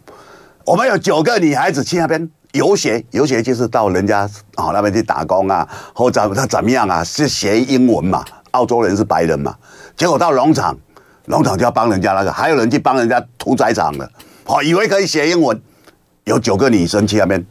[0.64, 4.22] 我们有九个女孩子去那边游学，游学就是到人家
[4.56, 8.26] 啊那边去打工啊，或者他怎么样啊，是学英文嘛。
[8.52, 9.56] 澳洲人是白人嘛，
[9.96, 10.76] 结果到农场。
[11.26, 14.12] 农场就要帮人家那个，还有人去帮人家屠宰场了，
[14.44, 15.58] 好，以为可以学英文，
[16.26, 17.46] 有九个女生去那边，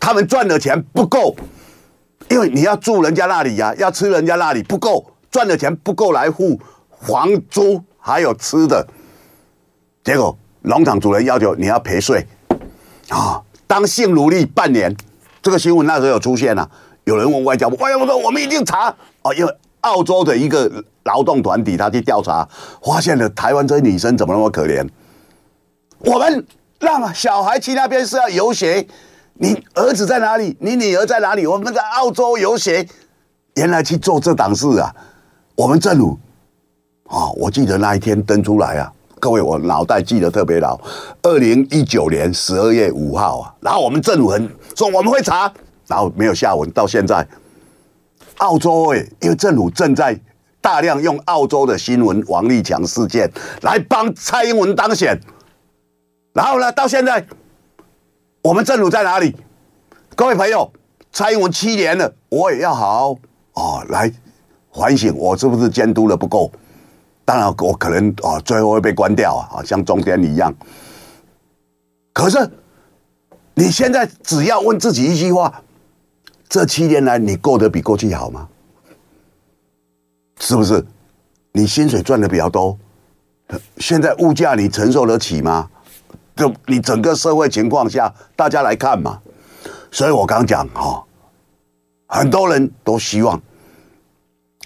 [0.00, 1.36] 他们赚的钱不够，
[2.30, 6.58] 因为你要住人家那里呀、要吃人家那里不够，赚的钱不够来付
[7.02, 8.88] 房租还有吃的，
[10.02, 12.26] 结果农场主人要求你要赔税
[13.10, 13.42] 啊，
[13.72, 14.94] 当性奴隶半年，
[15.40, 16.68] 这个新闻那时候有出现、啊，
[17.04, 20.70] 有人问外交部，外交部说我们一定查啊，因为澳洲的一个
[21.04, 22.46] 劳动团体他去调查，
[22.84, 24.86] 发现了台湾这些女生怎么那么可怜，
[26.00, 26.46] 我们。
[26.78, 28.84] 让小孩去那边是要游学，
[29.34, 30.56] 你儿子在哪里？
[30.58, 31.46] 你女儿在哪里？
[31.46, 32.84] 我们在澳洲游学，
[33.54, 34.92] 原来去做这档事啊！
[35.54, 36.18] 我们政府
[37.06, 38.92] 啊，我记得那一天登出来啊，
[39.22, 40.76] 各位我脑袋记得特别牢，
[41.22, 45.42] 二零一九年十二月五号啊，然后我们政府很说我们会查，
[45.86, 47.24] 然后没有下文，到现在，
[48.38, 50.18] 澳洲诶，因为政府正在
[50.60, 55.16] 大量用澳洲的新闻王立强事件来帮蔡英文当选。
[56.32, 56.72] 然后呢？
[56.72, 57.24] 到现在，
[58.42, 59.36] 我们政府在哪里？
[60.16, 60.68] 各位朋友，
[61.12, 63.16] 蔡英文七年了，我也要好好
[63.52, 64.12] 哦来
[64.72, 66.50] 反省，我是不是监督的不够？
[67.24, 70.54] 当然，我可能啊、最后会被关掉啊，像中天一样。
[72.12, 72.50] 可是，
[73.54, 75.62] 你现在只要问自己一句话：
[76.48, 78.48] 这七年来，你过得比过去好吗？
[80.40, 80.84] 是不是？
[81.52, 82.76] 你薪水赚的比较多，
[83.76, 85.68] 现在物价你承受得起吗？
[86.34, 89.20] 就你整个社会情况下，大家来看嘛。
[89.90, 91.04] 所以我刚讲哈，
[92.06, 93.40] 很多人都希望，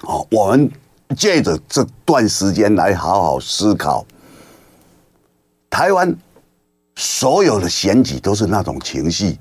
[0.03, 0.71] 哦，我们
[1.15, 4.05] 借着这段时间来好好思考。
[5.69, 6.17] 台湾
[6.97, 9.39] 所有的选举都是那种情绪，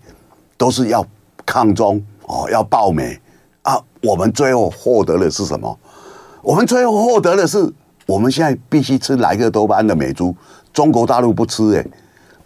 [0.57, 1.05] 都是要
[1.45, 3.19] 抗中哦，要爆美
[3.61, 3.81] 啊。
[4.01, 5.79] 我们最后获得的是什么？
[6.41, 7.73] 我们最后获得的是，
[8.05, 10.35] 我们现在必须吃莱克多巴胺的美猪，
[10.71, 11.91] 中国大陆不吃哎、欸。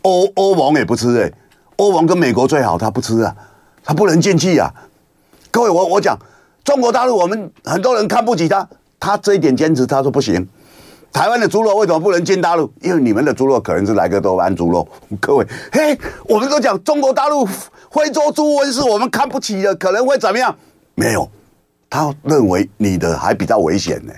[0.04, 1.34] 欧欧盟也不吃哎、欸，
[1.76, 3.36] 欧盟跟美国最好，他不吃啊，
[3.84, 4.74] 他不能进去啊。
[5.52, 6.18] 各位，我我讲
[6.64, 8.66] 中国大陆，我们很多人看不起他，
[9.00, 10.48] 他这一点坚持，他说不行。
[11.12, 12.72] 台湾的猪肉为什么不能进大陆？
[12.82, 14.88] 因为你们的猪肉可能是来个多巴胺猪肉。
[15.20, 20.56] 各位，嘿，我们都讲中国大陆非洲猪瘟是我们看不起的，可能会怎么样？
[20.94, 21.28] 没有，
[21.90, 24.14] 他认为你的还比较危险呢、